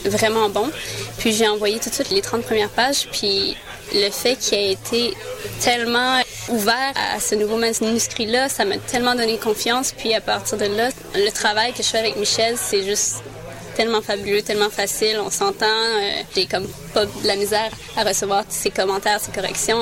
vraiment 0.05 0.49
bon. 0.49 0.69
Puis 1.17 1.33
j'ai 1.33 1.47
envoyé 1.47 1.79
tout 1.79 1.89
de 1.89 1.95
suite 1.95 2.09
les 2.09 2.21
30 2.21 2.43
premières 2.43 2.69
pages, 2.69 3.07
puis 3.11 3.55
le 3.93 4.09
fait 4.09 4.35
qu'il 4.35 4.57
ait 4.57 4.71
été 4.73 5.13
tellement 5.61 6.21
ouvert 6.49 6.93
à 7.15 7.19
ce 7.19 7.35
nouveau 7.35 7.57
manuscrit-là, 7.57 8.49
ça 8.49 8.65
m'a 8.65 8.77
tellement 8.77 9.15
donné 9.15 9.37
confiance. 9.37 9.93
Puis 9.93 10.13
à 10.13 10.21
partir 10.21 10.57
de 10.57 10.65
là, 10.65 10.89
le 11.15 11.31
travail 11.31 11.73
que 11.73 11.83
je 11.83 11.87
fais 11.87 11.99
avec 11.99 12.17
Michel, 12.17 12.55
c'est 12.57 12.83
juste 12.83 13.23
tellement 13.75 14.01
fabuleux, 14.01 14.41
tellement 14.41 14.69
facile, 14.69 15.19
on 15.23 15.29
s'entend. 15.29 15.65
Euh, 15.65 16.21
j'ai 16.35 16.45
comme 16.45 16.67
pas 16.93 17.05
de 17.05 17.27
la 17.27 17.35
misère 17.35 17.71
à 17.97 18.03
recevoir 18.03 18.43
ses 18.49 18.69
commentaires, 18.69 19.19
ses 19.19 19.31
corrections. 19.31 19.79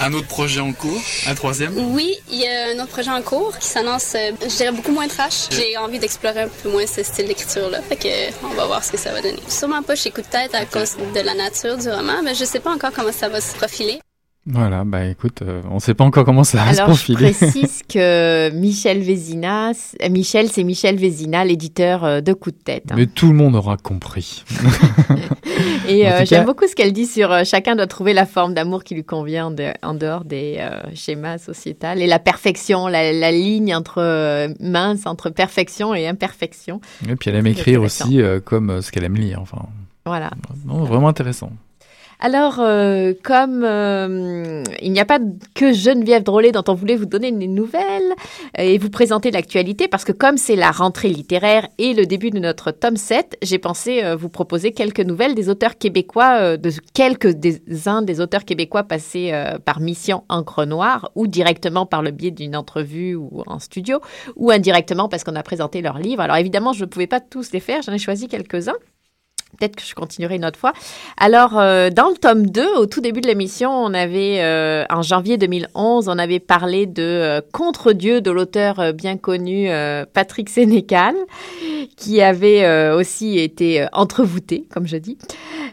Un 0.00 0.12
autre 0.12 0.28
projet 0.28 0.60
en 0.60 0.72
cours, 0.72 1.00
un 1.26 1.34
troisième? 1.34 1.72
Oui, 1.94 2.16
il 2.30 2.38
y 2.40 2.46
a 2.46 2.70
un 2.74 2.82
autre 2.82 2.92
projet 2.92 3.10
en 3.10 3.22
cours 3.22 3.56
qui 3.58 3.68
s'annonce, 3.68 4.14
euh, 4.14 4.32
je 4.42 4.56
dirais, 4.56 4.72
beaucoup 4.72 4.92
moins 4.92 5.08
trash. 5.08 5.48
J'ai 5.50 5.76
envie 5.76 5.98
d'explorer 5.98 6.42
un 6.42 6.48
peu 6.48 6.70
moins 6.70 6.86
ce 6.86 7.02
style 7.02 7.26
d'écriture-là, 7.26 7.82
fait 7.82 7.96
que 7.96 8.44
on 8.44 8.54
va 8.54 8.66
voir 8.66 8.84
ce 8.84 8.92
que 8.92 8.98
ça 8.98 9.12
va 9.12 9.20
donner. 9.20 9.42
Sûrement 9.48 9.82
pas 9.82 9.94
chez 9.96 10.10
Coup 10.10 10.22
de 10.22 10.26
tête 10.26 10.54
à 10.54 10.64
cause 10.64 10.96
de 11.14 11.20
la 11.20 11.34
nature 11.34 11.76
du 11.76 11.90
roman, 11.90 12.22
mais 12.22 12.34
je 12.34 12.44
sais 12.44 12.60
pas 12.60 12.70
encore 12.70 12.92
comment 12.94 13.12
ça 13.12 13.28
va 13.28 13.40
se 13.40 13.54
profiler. 13.56 13.98
Voilà, 14.46 14.84
bah 14.84 15.06
écoute, 15.06 15.40
euh, 15.40 15.62
on 15.70 15.76
ne 15.76 15.80
sait 15.80 15.94
pas 15.94 16.04
encore 16.04 16.26
comment 16.26 16.44
ça 16.44 16.62
va 16.62 16.74
se 16.74 16.82
profiler. 16.82 17.32
Je 17.32 17.38
précise 17.38 17.82
que 17.88 18.50
Michel 18.50 19.00
Vézina, 19.00 19.70
euh, 19.70 20.10
Michel, 20.10 20.48
c'est 20.50 20.64
Michel 20.64 20.96
Vézina, 20.96 21.46
l'éditeur 21.46 22.04
euh, 22.04 22.20
de 22.20 22.34
Coup 22.34 22.50
de 22.50 22.56
tête. 22.56 22.84
Hein. 22.90 22.96
Mais 22.98 23.06
tout 23.06 23.28
le 23.28 23.32
monde 23.32 23.56
aura 23.56 23.78
compris. 23.78 24.44
Et 25.88 26.06
j'aime 26.26 26.44
beaucoup 26.44 26.66
ce 26.66 26.74
qu'elle 26.74 26.92
dit 26.92 27.06
sur 27.06 27.44
chacun 27.44 27.76
doit 27.76 27.86
trouver 27.86 28.12
la 28.12 28.26
forme 28.26 28.54
d'amour 28.54 28.84
qui 28.84 28.94
lui 28.94 29.04
convient 29.04 29.54
en 29.82 29.94
dehors 29.94 30.24
des 30.24 30.66
schémas 30.94 31.38
sociétals 31.38 32.00
et 32.00 32.06
la 32.06 32.18
perfection, 32.18 32.88
la, 32.88 33.32
ligne 33.32 33.74
entre 33.74 34.48
mince 34.60 35.06
entre 35.06 35.30
perfection 35.30 35.94
et 35.94 36.08
imperfection. 36.08 36.80
Et 37.08 37.16
puis 37.16 37.30
elle 37.30 37.36
aime 37.36 37.46
écrire 37.46 37.82
aussi 37.82 38.20
comme 38.44 38.80
ce 38.80 38.90
qu'elle 38.90 39.04
aime 39.04 39.16
lire. 39.16 39.40
Enfin, 39.40 39.66
voilà. 40.06 40.30
vraiment 40.64 41.08
intéressant. 41.08 41.52
Alors, 42.20 42.56
euh, 42.60 43.12
comme 43.22 43.64
euh, 43.64 44.62
il 44.80 44.92
n'y 44.92 45.00
a 45.00 45.04
pas 45.04 45.18
que 45.54 45.72
Geneviève 45.72 46.22
Drolet 46.22 46.52
dont 46.52 46.64
on 46.68 46.74
voulait 46.74 46.96
vous 46.96 47.06
donner 47.06 47.28
une 47.28 47.54
nouvelle 47.54 48.14
euh, 48.58 48.62
et 48.62 48.78
vous 48.78 48.90
présenter 48.90 49.30
l'actualité, 49.30 49.88
parce 49.88 50.04
que 50.04 50.12
comme 50.12 50.36
c'est 50.36 50.56
la 50.56 50.70
rentrée 50.70 51.08
littéraire 51.08 51.68
et 51.78 51.92
le 51.92 52.06
début 52.06 52.30
de 52.30 52.38
notre 52.38 52.70
tome 52.70 52.96
7, 52.96 53.38
j'ai 53.42 53.58
pensé 53.58 54.02
vous 54.16 54.28
proposer 54.28 54.72
quelques 54.72 55.00
nouvelles 55.00 55.34
des 55.34 55.48
auteurs 55.48 55.76
québécois, 55.76 56.56
de 56.56 56.70
quelques-uns 56.92 58.02
des 58.02 58.20
auteurs 58.20 58.44
québécois 58.44 58.84
passés 58.84 59.32
par 59.64 59.80
Mission 59.80 60.24
Encre 60.28 60.64
Noire, 60.66 61.10
ou 61.14 61.26
directement 61.26 61.86
par 61.86 62.02
le 62.02 62.10
biais 62.10 62.30
d'une 62.30 62.56
entrevue 62.56 63.14
ou 63.14 63.42
en 63.46 63.58
studio, 63.58 64.00
ou 64.36 64.50
indirectement 64.50 65.08
parce 65.08 65.24
qu'on 65.24 65.36
a 65.36 65.42
présenté 65.42 65.82
leurs 65.82 65.98
livres. 65.98 66.22
Alors 66.22 66.36
évidemment, 66.36 66.72
je 66.72 66.84
ne 66.84 66.88
pouvais 66.88 67.06
pas 67.06 67.20
tous 67.20 67.52
les 67.52 67.60
faire, 67.60 67.82
j'en 67.82 67.92
ai 67.92 67.98
choisi 67.98 68.28
quelques-uns. 68.28 68.74
Peut-être 69.58 69.76
que 69.76 69.82
je 69.82 69.94
continuerai 69.94 70.36
une 70.36 70.44
autre 70.44 70.58
fois. 70.58 70.72
Alors, 71.16 71.58
euh, 71.58 71.90
dans 71.90 72.08
le 72.08 72.16
tome 72.16 72.46
2, 72.46 72.76
au 72.76 72.86
tout 72.86 73.00
début 73.00 73.20
de 73.20 73.26
l'émission, 73.26 73.90
euh, 73.94 74.84
en 74.90 75.02
janvier 75.02 75.36
2011, 75.38 76.08
on 76.08 76.18
avait 76.18 76.40
parlé 76.40 76.86
de 76.86 77.02
euh, 77.02 77.40
Contre-Dieu 77.52 78.20
de 78.20 78.30
l'auteur 78.30 78.92
bien 78.92 79.16
connu 79.16 79.68
Patrick 80.12 80.48
Sénécal, 80.48 81.14
qui 81.96 82.20
avait 82.20 82.90
aussi 82.92 83.38
été 83.38 83.86
entrevoûté, 83.92 84.64
comme 84.72 84.86
je 84.86 84.96
dis. 84.96 85.18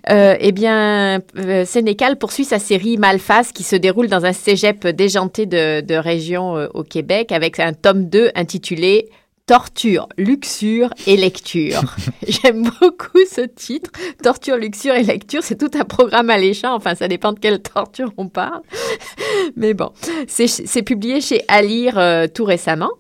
Eh 0.09 0.51
bien, 0.51 1.19
Sénécal 1.65 2.17
poursuit 2.17 2.45
sa 2.45 2.59
série 2.59 2.97
Malface 2.97 3.51
qui 3.51 3.63
se 3.63 3.75
déroule 3.75 4.07
dans 4.07 4.25
un 4.25 4.33
cégep 4.33 4.87
déjanté 4.87 5.45
de, 5.45 5.81
de 5.81 5.95
région 5.95 6.67
au 6.73 6.83
Québec 6.83 7.31
avec 7.31 7.59
un 7.59 7.73
tome 7.73 8.09
2 8.09 8.31
intitulé 8.35 9.09
Torture, 9.51 10.07
luxure 10.17 10.91
et 11.07 11.17
lecture. 11.17 11.81
J'aime 12.25 12.71
beaucoup 12.79 13.19
ce 13.29 13.41
titre. 13.41 13.91
Torture, 14.23 14.55
luxure 14.55 14.93
et 14.93 15.03
lecture, 15.03 15.43
c'est 15.43 15.57
tout 15.57 15.77
un 15.77 15.83
programme 15.83 16.29
alléchant. 16.29 16.73
Enfin, 16.73 16.95
ça 16.95 17.09
dépend 17.09 17.33
de 17.33 17.39
quelle 17.39 17.61
torture 17.61 18.13
on 18.15 18.29
parle. 18.29 18.61
Mais 19.57 19.73
bon, 19.73 19.91
c'est 20.29 20.83
publié 20.83 21.19
chez 21.19 21.43
Alire 21.49 21.97
euh, 21.97 22.27
tout 22.33 22.45
récemment. 22.45 22.91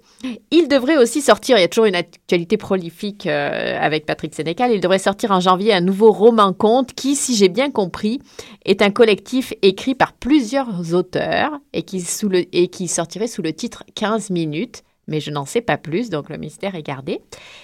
Il 0.51 0.67
devrait 0.67 0.97
aussi 0.97 1.21
sortir, 1.21 1.57
il 1.57 1.61
y 1.61 1.63
a 1.63 1.69
toujours 1.69 1.85
une 1.85 1.95
actualité 1.95 2.57
prolifique 2.57 3.27
euh, 3.27 3.79
avec 3.79 4.05
Patrick 4.05 4.35
Sénécal, 4.35 4.73
il 4.73 4.81
devrait 4.81 4.99
sortir 4.99 5.31
en 5.31 5.39
janvier 5.39 5.73
un 5.73 5.79
nouveau 5.79 6.11
roman-conte 6.11 6.93
qui, 6.93 7.15
si 7.15 7.33
j'ai 7.33 7.47
bien 7.47 7.71
compris, 7.71 8.19
est 8.65 8.81
un 8.81 8.91
collectif 8.91 9.53
écrit 9.61 9.95
par 9.95 10.11
plusieurs 10.11 10.93
auteurs 10.93 11.59
et 11.71 11.83
qui, 11.83 12.01
sous 12.01 12.27
le, 12.27 12.43
et 12.53 12.67
qui 12.67 12.89
sortirait 12.89 13.27
sous 13.27 13.41
le 13.41 13.53
titre 13.53 13.85
15 13.95 14.31
minutes 14.31 14.83
mais 15.07 15.19
je 15.19 15.31
n'en 15.31 15.45
sais 15.45 15.61
pas 15.61 15.77
plus, 15.77 16.09
donc 16.09 16.29
le 16.29 16.37
mystère 16.37 16.75
est 16.75 16.83
gardé. 16.83 17.21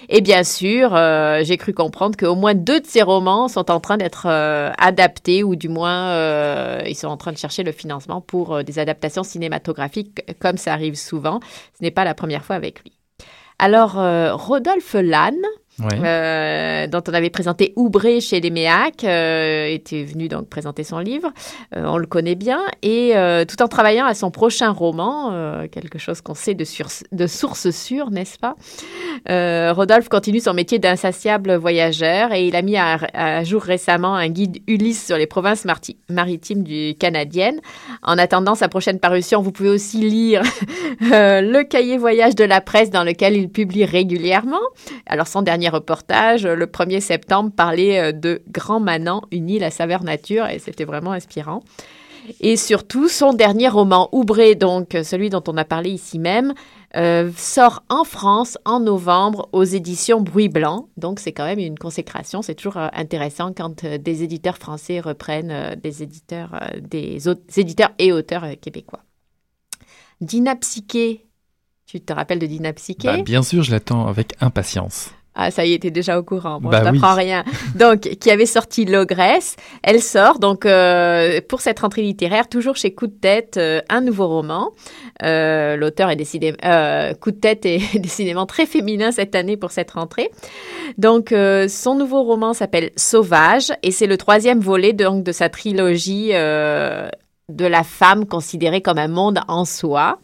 Et 0.10 0.22
bien 0.22 0.44
sûr, 0.44 0.96
euh, 0.96 1.42
j'ai 1.44 1.58
cru 1.58 1.74
comprendre 1.74 2.18
qu'au 2.18 2.36
moins 2.36 2.56
deux 2.56 2.80
de 2.80 2.86
ces 2.86 3.02
romans 3.02 3.48
sont 3.48 3.72
en 3.72 3.80
train 3.80 3.98
d'être 3.98 4.28
euh, 4.28 4.72
adaptés, 4.78 5.44
ou 5.44 5.56
du 5.56 5.70
moins, 5.70 6.10
euh, 6.10 6.82
ils 6.88 6.96
sont 6.96 7.08
en 7.08 7.18
train 7.18 7.32
de 7.32 7.38
chercher 7.38 7.64
le 7.64 7.72
financement 7.72 8.22
pour 8.22 8.64
des 8.64 8.80
adaptations 8.80 9.24
cinématographiques, 9.24 10.22
comme 10.40 10.58
ça 10.58 10.74
arrive 10.74 10.96
souvent. 10.96 11.40
Ce 11.78 11.84
n'est 11.84 11.92
pas 11.92 12.04
la 12.04 12.14
première 12.14 12.44
fois 12.44 12.56
avec 12.56 12.82
lui. 12.84 12.94
Alors, 13.60 13.94
Rodolphe 14.40 14.94
Lannes, 14.94 15.36
Euh, 15.84 16.88
dont 16.88 17.04
on 17.08 17.14
avait 17.14 17.30
présenté 17.30 17.74
Oubré 17.76 18.20
chez 18.20 18.42
les 18.42 18.50
Méac, 18.50 19.04
euh, 19.04 19.68
était 19.68 20.04
venu 20.04 20.28
donc 20.28 20.50
présenter 20.50 20.84
son 20.84 21.00
livre. 21.00 21.32
Euh, 21.76 21.84
on 21.86 21.98
le 21.98 22.08
connaît 22.08 22.36
bien. 22.36 22.62
Et 22.82 23.14
tout 23.48 23.62
en 23.62 23.68
travaillant 23.68 24.06
à 24.06 24.14
son 24.14 24.32
prochain 24.32 24.72
roman, 24.72 25.68
quelque 25.72 26.00
chose 26.00 26.22
qu'on 26.22 26.34
sait 26.34 26.54
de, 26.54 26.66
de 27.12 27.28
source 27.28 27.70
sûre, 27.72 28.12
n'est-ce 28.12 28.38
pas? 28.38 28.56
Rodolphe 29.74 30.10
continue 30.10 30.40
son 30.40 30.54
métier 30.54 30.80
d'insatiable 30.80 31.56
voyageur 31.56 32.34
et 32.34 32.48
il 32.48 32.56
a 32.56 32.62
mis 32.62 32.78
à, 32.78 33.44
jour 33.44 33.62
récemment 33.62 34.16
un 34.16 34.30
guide 34.30 34.60
Ulysse 34.68 35.06
sur 35.06 35.18
les 35.18 35.28
provinces 35.28 35.66
maritimes 36.10 36.64
du 36.64 36.96
canadienne. 37.00 37.60
En 38.04 38.18
attendant 38.18 38.56
sa 38.56 38.68
prochaine 38.68 39.00
parution, 39.00 39.42
vous 39.42 39.52
pouvez 39.52 39.70
aussi 39.70 39.98
lire 39.98 40.42
le 41.02 41.64
cahier 41.64 41.98
voyage 41.98 42.36
de 42.36 42.44
la 42.44 42.62
presse 42.62 42.90
dans 42.90 43.04
lequel 43.04 43.36
il 43.36 43.50
publie 43.50 43.86
régulièrement. 43.86 44.62
Alors 45.08 45.28
son 45.28 45.42
dernier 45.42 45.67
reportage, 45.70 46.46
euh, 46.46 46.56
le 46.56 46.66
1er 46.66 47.00
septembre, 47.00 47.52
parlait 47.56 48.00
euh, 48.00 48.12
de 48.12 48.42
Grand 48.50 48.80
Manan, 48.80 49.22
une 49.32 49.50
île 49.50 49.64
à 49.64 49.72
saveur 49.72 50.04
nature 50.04 50.48
et 50.48 50.60
c'était 50.60 50.86
vraiment 50.86 51.12
inspirant. 51.12 51.64
Et 52.42 52.58
surtout, 52.58 53.08
son 53.08 53.34
dernier 53.34 53.70
roman, 53.70 54.10
Oubré, 54.12 54.56
donc 54.56 54.96
euh, 54.96 55.04
celui 55.04 55.30
dont 55.30 55.44
on 55.48 55.56
a 55.56 55.64
parlé 55.64 55.92
ici 55.92 56.20
même, 56.20 56.54
sort 57.36 57.84
en 57.90 58.04
France 58.04 58.58
en 58.66 58.80
novembre 58.80 59.50
aux 59.52 59.64
éditions 59.64 60.20
Bruit 60.20 60.50
Blanc. 60.50 60.88
Donc, 60.98 61.20
c'est 61.20 61.32
quand 61.32 61.46
même 61.46 61.60
une 61.60 61.78
consécration. 61.78 62.42
C'est 62.42 62.56
toujours 62.56 62.78
intéressant 62.78 63.54
quand 63.56 63.86
des 63.86 64.24
éditeurs 64.24 64.58
français 64.58 65.00
reprennent 65.00 65.76
des 65.76 66.02
éditeurs, 66.02 66.60
des, 66.82 67.20
éditeurs 67.60 67.92
et 68.00 68.12
auteurs 68.12 68.46
québécois. 68.60 69.02
Dina. 70.22 70.56
Tu 71.88 72.02
te 72.02 72.12
rappelles 72.12 72.40
de 72.40 72.46
Dina 72.46 72.74
Psyché 72.74 73.08
Bah, 73.08 73.22
bien 73.24 73.42
sûr, 73.42 73.64
je 73.64 73.72
l'attends 73.72 74.08
avec 74.08 74.34
impatience. 74.42 75.12
Ah, 75.40 75.52
ça 75.52 75.66
y 75.66 75.74
est, 75.74 75.80
t'es 75.80 75.92
déjà 75.92 76.18
au 76.18 76.24
courant. 76.24 76.60
Bon, 76.60 76.70
Bah 76.70 76.80
je 76.80 76.84
t'apprends 76.86 77.16
oui. 77.16 77.26
rien. 77.26 77.44
Donc, 77.76 78.00
qui 78.00 78.32
avait 78.32 78.48
sorti 78.48 78.86
L'Ogresse. 78.86 79.56
Elle 79.84 80.02
sort, 80.02 80.40
donc, 80.40 80.66
euh, 80.66 81.42
pour 81.48 81.62
cette 81.62 81.78
rentrée 81.78 82.02
littéraire, 82.02 82.50
toujours 82.50 82.76
chez 82.76 82.96
Coup 82.96 83.06
de 83.06 83.14
tête, 83.14 83.58
euh, 83.58 83.80
un 83.88 84.02
nouveau 84.02 84.28
roman. 84.28 84.72
Euh, 85.22 85.76
L'auteur 85.76 86.10
est 86.10 86.16
décidé, 86.16 86.56
euh, 86.66 87.14
Coup 87.14 87.30
de 87.30 87.38
tête 87.38 87.68
est 87.68 88.00
décidément 88.00 88.48
très 88.48 88.66
féminin 88.66 89.12
cette 89.12 89.36
année 89.36 89.58
pour 89.58 89.70
cette 89.70 89.92
rentrée. 89.92 90.32
Donc, 90.98 91.32
son 91.68 91.96
nouveau 91.96 92.24
roman 92.24 92.54
s'appelle 92.54 92.90
Sauvage 92.96 93.72
et 93.84 93.92
c'est 93.92 94.08
le 94.08 94.18
troisième 94.18 94.60
volet 94.60 94.94
donc, 94.94 95.24
de 95.24 95.32
sa 95.32 95.50
trilogie 95.50 96.30
de 96.30 97.12
la 97.66 97.84
femme 97.84 98.26
considérée 98.26 98.82
comme 98.82 98.98
un 98.98 99.08
monde 99.08 99.40
en 99.48 99.66
soi. 99.66 100.18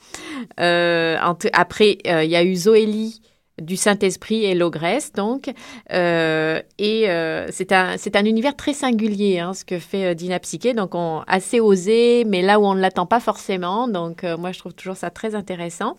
En 0.57 1.35
après, 1.53 1.97
il 2.03 2.29
y 2.29 2.35
a 2.35 2.43
eu 2.43 2.55
Zoélie 2.55 3.21
du 3.61 3.77
Saint-Esprit 3.77 4.45
et 4.45 4.55
l'Ogresse, 4.55 5.11
donc. 5.13 5.51
Euh, 5.91 6.59
et 6.79 7.09
euh, 7.09 7.47
c'est 7.51 7.71
un, 7.71 7.95
un 8.15 8.25
univers 8.25 8.55
très 8.55 8.73
singulier, 8.73 9.39
hein, 9.39 9.53
ce 9.53 9.63
que 9.63 9.77
fait 9.77 10.05
euh, 10.05 10.13
Dina 10.15 10.39
Psyché. 10.39 10.73
Donc, 10.73 10.95
on, 10.95 11.21
assez 11.27 11.59
osé, 11.59 12.25
mais 12.25 12.41
là 12.41 12.59
où 12.59 12.65
on 12.65 12.73
ne 12.73 12.81
l'attend 12.81 13.05
pas 13.05 13.19
forcément. 13.19 13.87
Donc, 13.87 14.23
euh, 14.23 14.37
moi, 14.37 14.51
je 14.51 14.59
trouve 14.59 14.73
toujours 14.73 14.97
ça 14.97 15.11
très 15.11 15.35
intéressant. 15.35 15.97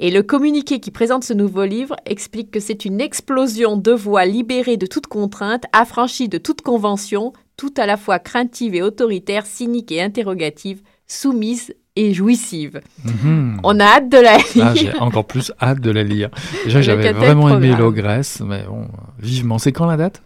Et 0.00 0.10
le 0.10 0.22
communiqué 0.22 0.80
qui 0.80 0.90
présente 0.90 1.22
ce 1.22 1.32
nouveau 1.32 1.64
livre 1.64 1.94
explique 2.06 2.50
que 2.50 2.60
c'est 2.60 2.84
une 2.84 3.00
explosion 3.00 3.76
de 3.76 3.92
voix 3.92 4.24
libérée 4.24 4.76
de 4.76 4.86
toute 4.86 5.06
contrainte, 5.06 5.64
affranchie 5.72 6.28
de 6.28 6.38
toute 6.38 6.62
convention, 6.62 7.32
tout 7.56 7.72
à 7.76 7.86
la 7.86 7.96
fois 7.96 8.18
craintive 8.18 8.74
et 8.74 8.82
autoritaire, 8.82 9.46
cynique 9.46 9.92
et 9.92 10.02
interrogative, 10.02 10.82
soumise 11.06 11.72
et 11.96 12.14
jouissive. 12.14 12.80
Mhm. 13.04 13.60
On 13.64 13.80
a 13.80 13.84
hâte 13.84 14.08
de 14.10 14.18
la 14.18 14.36
Ah, 14.62 14.74
j'ai 14.74 14.84
lire. 14.84 15.02
encore 15.02 15.24
plus 15.26 15.52
hâte 15.60 15.80
de 15.80 15.90
la 15.90 16.02
lire. 16.02 16.30
Déjà, 16.64 16.82
j'avais 16.82 17.12
vraiment 17.12 17.48
aimé 17.56 17.74
l'ogresse, 17.76 18.42
mais 18.44 18.62
bon, 18.68 18.86
vivement. 19.18 19.58
C'est 19.58 19.72
quand 19.72 19.86
la 19.86 19.96
date? 19.96 20.22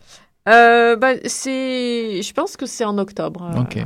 Euh, 0.48 0.96
bah, 0.96 1.12
c'est, 1.26 2.22
je 2.22 2.32
pense 2.32 2.56
que 2.56 2.66
c'est 2.66 2.84
en 2.84 2.98
octobre. 2.98 3.50
Ok. 3.58 3.78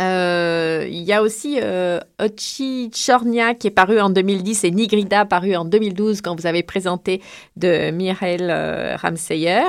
Euh, 0.00 0.86
Il 0.88 1.02
y 1.02 1.12
a 1.12 1.22
aussi 1.22 1.58
euh, 1.60 2.00
Ochi 2.20 2.90
Chornia 2.90 3.54
qui 3.54 3.66
est 3.66 3.70
paru 3.70 4.00
en 4.00 4.10
2010 4.10 4.64
et 4.64 4.70
Nigrida 4.70 5.24
paru 5.24 5.54
en 5.54 5.64
2012 5.64 6.20
quand 6.22 6.34
vous 6.38 6.46
avez 6.46 6.62
présenté 6.62 7.20
de 7.56 7.90
Mireille 7.90 8.38
euh, 8.40 8.96
Ramseyer. 8.96 9.62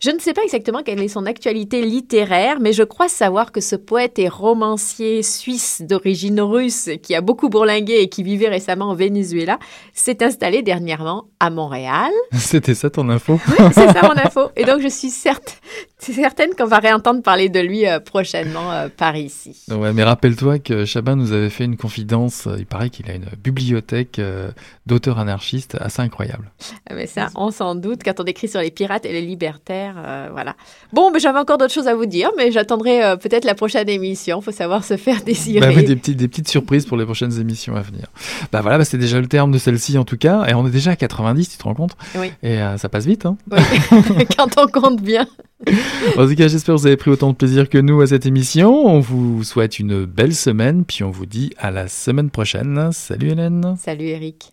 Je 0.00 0.10
ne 0.10 0.18
sais 0.18 0.32
pas 0.32 0.42
exactement 0.42 0.82
quelle 0.82 1.00
est 1.02 1.08
son 1.08 1.24
actualité 1.26 1.82
littéraire, 1.82 2.56
mais 2.60 2.72
je 2.72 2.82
crois 2.82 3.08
savoir 3.08 3.52
que 3.52 3.60
ce 3.60 3.76
poète 3.76 4.18
et 4.18 4.28
romancier 4.28 5.22
suisse 5.22 5.82
d'origine 5.82 6.40
russe 6.40 6.90
qui 7.02 7.14
a 7.14 7.20
beaucoup 7.20 7.48
bourlingué 7.48 8.00
et 8.00 8.08
qui 8.08 8.22
vivait 8.22 8.48
récemment 8.48 8.90
au 8.90 8.94
Venezuela 8.96 9.58
s'est 9.94 10.22
installé 10.22 10.62
dernièrement 10.62 11.26
à 11.38 11.50
Montréal. 11.50 12.10
C'était 12.32 12.74
ça 12.74 12.90
ton 12.90 13.08
info? 13.08 13.38
Oui, 13.58 13.64
c'est 13.72 13.92
ça 13.92 14.02
mon 14.02 14.16
info. 14.24 14.50
Et 14.56 14.64
donc 14.64 14.80
je 14.80 14.88
suis 14.88 15.10
certes- 15.10 15.60
certaine 16.00 16.50
qu'on 16.56 16.66
va 16.66 16.78
réentendre 16.78 17.22
parler 17.22 17.48
de 17.48 17.60
lui 17.60 17.86
euh, 17.86 18.00
prochainement 18.00 18.72
euh, 18.72 18.88
par 18.94 19.16
ici. 19.16 19.64
Ouais, 19.70 19.92
mais 19.92 20.02
rappelle-toi 20.04 20.58
que 20.58 20.84
Chabin 20.84 21.16
nous 21.16 21.32
avait 21.32 21.50
fait 21.50 21.64
une 21.64 21.76
confidence. 21.76 22.48
Il 22.58 22.66
paraît 22.66 22.90
qu'il 22.90 23.10
a 23.10 23.14
une 23.14 23.26
bibliothèque 23.42 24.18
euh, 24.18 24.50
d'auteurs 24.86 25.18
anarchistes 25.18 25.76
assez 25.80 26.02
incroyable. 26.02 26.50
Ah, 26.88 26.94
Mais 26.94 27.06
ça, 27.06 27.28
on 27.36 27.50
s'en 27.50 27.74
doute 27.74 28.00
quand 28.04 28.18
on 28.18 28.24
écrit 28.24 28.48
sur 28.48 28.60
les 28.60 28.70
pirates 28.70 29.06
et 29.06 29.12
les 29.12 29.22
libertaires, 29.22 29.94
euh, 30.04 30.28
voilà. 30.32 30.56
Bon, 30.92 31.10
mais 31.12 31.20
j'avais 31.20 31.38
encore 31.38 31.58
d'autres 31.58 31.72
choses 31.72 31.86
à 31.86 31.94
vous 31.94 32.06
dire, 32.06 32.30
mais 32.36 32.50
j'attendrai 32.50 33.04
euh, 33.04 33.16
peut-être 33.16 33.44
la 33.44 33.54
prochaine 33.54 33.88
émission. 33.88 34.40
Faut 34.40 34.50
savoir 34.52 34.84
se 34.84 34.96
faire 34.96 35.22
désirer. 35.22 35.60
Bah 35.60 35.72
oui, 35.74 35.84
des, 35.84 35.94
des 35.94 36.28
petites 36.28 36.48
surprises 36.48 36.86
pour 36.86 36.96
les 36.96 37.04
prochaines 37.04 37.38
émissions 37.38 37.76
à 37.76 37.82
venir. 37.82 38.06
Bah 38.52 38.60
voilà, 38.62 38.78
bah 38.78 38.84
c'est 38.84 38.98
déjà 38.98 39.20
le 39.20 39.28
terme 39.28 39.52
de 39.52 39.58
celle-ci 39.58 39.96
en 39.96 40.04
tout 40.04 40.16
cas. 40.18 40.44
Et 40.46 40.54
on 40.54 40.66
est 40.66 40.70
déjà 40.70 40.92
à 40.92 40.96
90, 40.96 41.50
tu 41.50 41.56
te 41.56 41.62
rends 41.62 41.74
compte? 41.74 41.96
Oui. 42.16 42.32
Et 42.42 42.60
euh, 42.60 42.76
ça 42.76 42.88
passe 42.88 43.06
vite. 43.06 43.26
Hein? 43.26 43.36
Oui. 43.50 44.26
quand 44.36 44.48
on 44.58 44.66
compte 44.66 45.00
bien. 45.00 45.26
en 46.16 46.26
tout 46.26 46.34
cas, 46.34 46.48
j'espère 46.48 46.74
que 46.74 46.80
vous 46.80 46.86
avez 46.86 46.96
pris 46.96 47.10
autant 47.10 47.30
de 47.30 47.36
plaisir 47.36 47.68
que 47.68 47.78
nous 47.78 48.00
à 48.00 48.06
cette 48.06 48.26
émission. 48.26 48.86
On 48.86 49.00
vous 49.00 49.44
souhaite 49.44 49.78
une 49.78 50.04
belle 50.04 50.34
semaine, 50.34 50.84
puis 50.84 51.04
on 51.04 51.10
vous 51.10 51.26
dit 51.26 51.52
à 51.58 51.70
la 51.70 51.88
semaine 51.88 52.30
prochaine. 52.30 52.90
Salut 52.92 53.30
Hélène 53.30 53.76
Salut 53.78 54.06
Eric. 54.06 54.52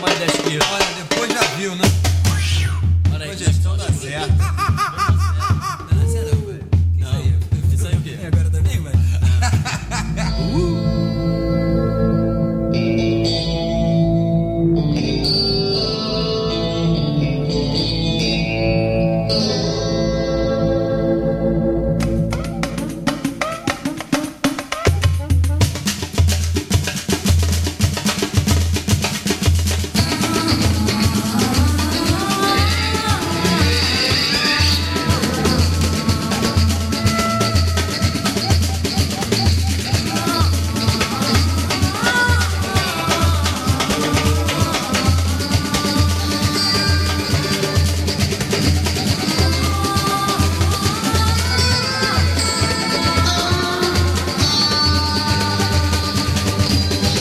mais 0.00 0.18
10 0.18 0.32
quilos. 0.32 0.66
Olha, 0.70 0.86
depois 0.98 1.32
já 1.32 1.42
viu, 1.56 1.74
né? 1.76 1.84
Olha 3.12 3.24
aí, 3.24 3.30
depois 3.30 3.38
gestão 3.38 3.76
tá 3.76 3.84
da 3.84 3.92
certa. 3.92 4.77